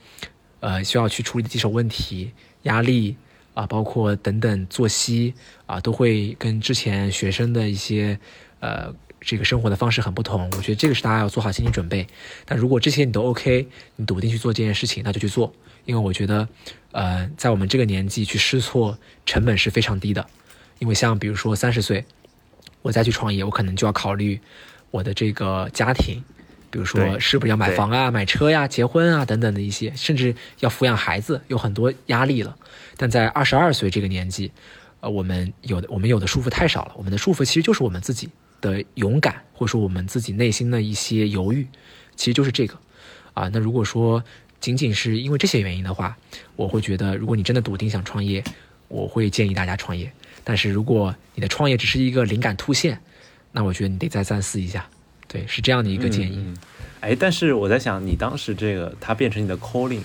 [0.60, 2.30] 呃需要去处理的棘手问题、
[2.62, 3.16] 压力
[3.58, 5.34] 啊，包括等等作息
[5.66, 8.16] 啊，都会跟之前学生的一些
[8.60, 10.48] 呃这个生活的方式很不同。
[10.56, 12.06] 我觉得这个是大家要做好心理准备。
[12.44, 13.66] 但如果这些你都 OK，
[13.96, 15.52] 你笃定去做这件事情，那就去做。
[15.86, 16.46] 因为我觉得
[16.92, 20.24] 呃在我们这个年纪去试错成本是非常低的。
[20.78, 22.04] 因为像比如说三十岁，
[22.82, 24.40] 我再去创业，我可能就要考虑。
[24.92, 26.22] 我的这个家庭，
[26.70, 32.56] 比如说是不是要买房啊、买车呀、结婚啊等等的一些，甚至要抚养孩子，有很多压力了。
[32.98, 34.52] 但在二十二岁这个年纪，
[35.00, 36.92] 呃，我们有的我们有的束缚太少了。
[36.96, 38.28] 我们的束缚其实就是我们自己
[38.60, 41.66] 的勇敢，或者说我们自己内心的一些犹豫，
[42.16, 42.76] 其实就是这个。
[43.32, 44.22] 啊，那如果说
[44.60, 46.16] 仅仅是因为这些原因的话，
[46.56, 48.42] 我会觉得，如果你真的笃定想创业，
[48.88, 50.12] 我会建议大家创业。
[50.42, 53.00] 但是如果你的创业只是一个灵感突现，
[53.52, 54.84] 那我觉得你得再三思一下，
[55.28, 56.52] 对，是这样的一个建议。
[57.00, 60.02] 哎，但是我在想，你当时这个它变成你的 calling，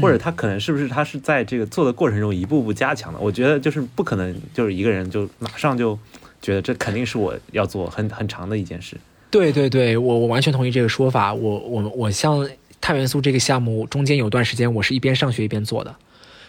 [0.00, 3.18] 或者他可能是不是他是在这个做的过程中一步步加强的？
[3.18, 5.98] 我觉得就是不可能，就是一个人就马上就
[6.40, 8.96] 觉得这肯定是我要做很很长的一件事。
[9.30, 11.32] 对对对，我我完全同意这个说法。
[11.32, 12.48] 我我我像
[12.80, 15.94] 碳元素这个项目中间有段时间，我是一边上学一边做的。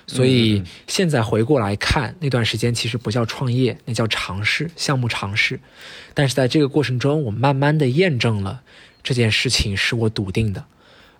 [0.06, 5.58] 所以现在回过来看，那段时间其实不叫创业，那叫尝试项目尝试。
[6.14, 8.62] 但是在这个过程中，我慢慢的验证了
[9.02, 10.66] 这件事情是我笃定的，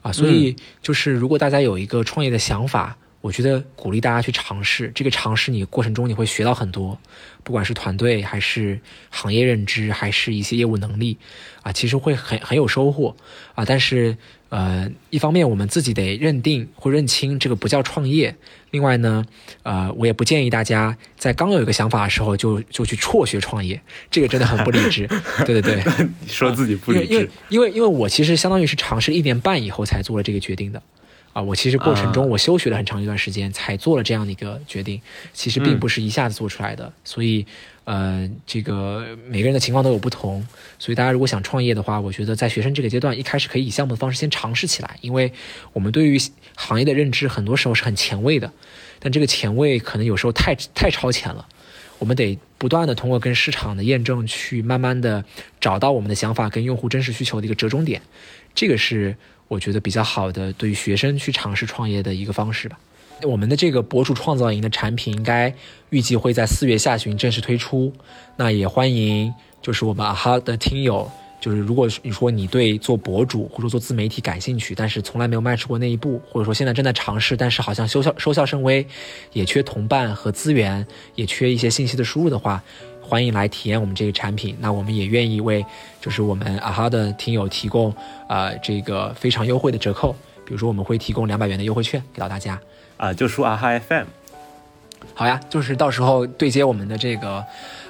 [0.04, 4.92] 啊，所以就是如果大家有一个创业的想法，我觉得鼓励大家去尝试。
[4.94, 7.00] 这个尝试你过程中你会学到很多，
[7.42, 8.78] 不管是团队还是
[9.10, 11.18] 行业认知，还是一些业务能力，
[11.62, 13.16] 啊，其实会很很有收获，
[13.56, 14.18] 啊，但是。
[14.54, 18.36] 呃，一方面我们自己得认定或认清这个不叫创业，
[18.70, 19.26] 另外呢，
[19.64, 23.82] 呃，我也不建议大家在刚有一个想法的时候就就去辍学创业，
[24.12, 25.08] 这个真的很不理智。
[25.44, 25.84] 对 对对，
[26.30, 30.80] 说自己不理智，因为因为因为我其实相当于是尝试一年半以后才做了这个决定的，
[31.34, 35.02] 啊，我其实过程中我休学了很长一段时间才做了这样的一个决定，
[35.34, 37.46] 其实并不是一下子做出来的，所以。
[37.86, 40.48] 呃，这个每个人的情况都有不同，
[40.80, 45.34] 所以大家如果想创业的话，我觉得在学生这个阶段，一开始可以以项目的方式先尝试起来，因为
[45.74, 46.18] 我们对于
[46.56, 48.50] 行业的认知很多时候是很前卫的，
[49.00, 51.46] 但这个前卫可能有时候太太超前了，
[52.00, 55.26] 我们得不断的通过跟市场的验证，去慢慢的
[55.60, 58.02] 找到我们的想法跟用户真实需求的一个折中点，
[58.56, 59.18] 这个是
[59.54, 62.78] 我觉得比较好的对于学生去尝试创业的一个方式吧。
[63.22, 65.54] 我们的这个博主创造营的产品应该
[65.92, 67.94] 预计会在四月下旬正式推出，
[68.36, 71.10] 那也欢迎就是我们啊哈的听友，
[71.40, 78.86] 就是如果你说你对做博主或者做自媒体感兴趣，但是从来没有迈出过那一步，或者说现在正在尝试，但是好像收效收效甚微，
[79.32, 80.86] 也缺同伴和资源，
[81.16, 82.62] 也缺一些信息的输入的话，
[83.04, 84.56] 欢迎来体验我们这个产品。
[84.60, 85.64] 那我们也愿意为
[86.02, 87.94] 就是我们啊哈的听友提供
[88.28, 90.14] 呃这个非常优惠的折扣，
[90.46, 92.60] 比如说我们会提供两百元的优惠券给到大家。
[92.96, 94.06] 啊，就输啊哈 FM，
[95.14, 97.44] 好呀，就是到时候对接我们的这个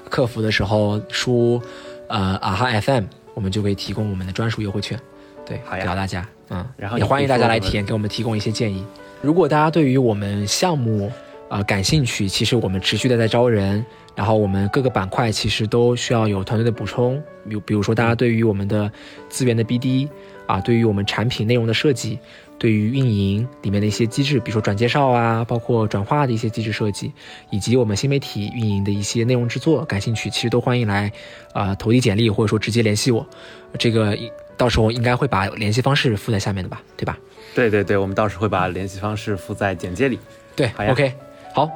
[0.10, 1.62] 客服的时候输
[2.08, 3.04] 呃啊哈 FM，
[3.36, 5.00] 我们就可以提供我们的专属优惠券，
[5.46, 8.84] 对，好给到大家，嗯，然后也欢迎大家来体验，给我们提供一些建议。
[9.22, 11.12] 如果大家对于我们项目
[11.54, 13.86] 啊感兴趣，其实我们持续的在招人，
[14.16, 18.92] 然后我们各个板块其实都需要有团队的补充，比比如说大家对于我们的
[19.30, 20.10] 资源的 BD
[20.48, 22.18] 啊，对于我们产品内容的设计。
[22.60, 27.12] 对于运营里面的一些机制，比如说转介绍啊，包括转化的一些机制设计，
[27.50, 31.12] 以及我们新媒体运营的一些内容制作，感兴趣其实都欢迎来
[31.52, 33.28] 啊投递简历，或者说直接联系我。
[33.78, 34.18] 这个
[34.56, 37.18] 到时候应该会把联系方式附在下面的吧，对吧？
[37.54, 40.18] 对对对，我们到时候会把联系方式附在简介里。
[40.56, 41.14] 对，OK，
[41.54, 41.70] 好，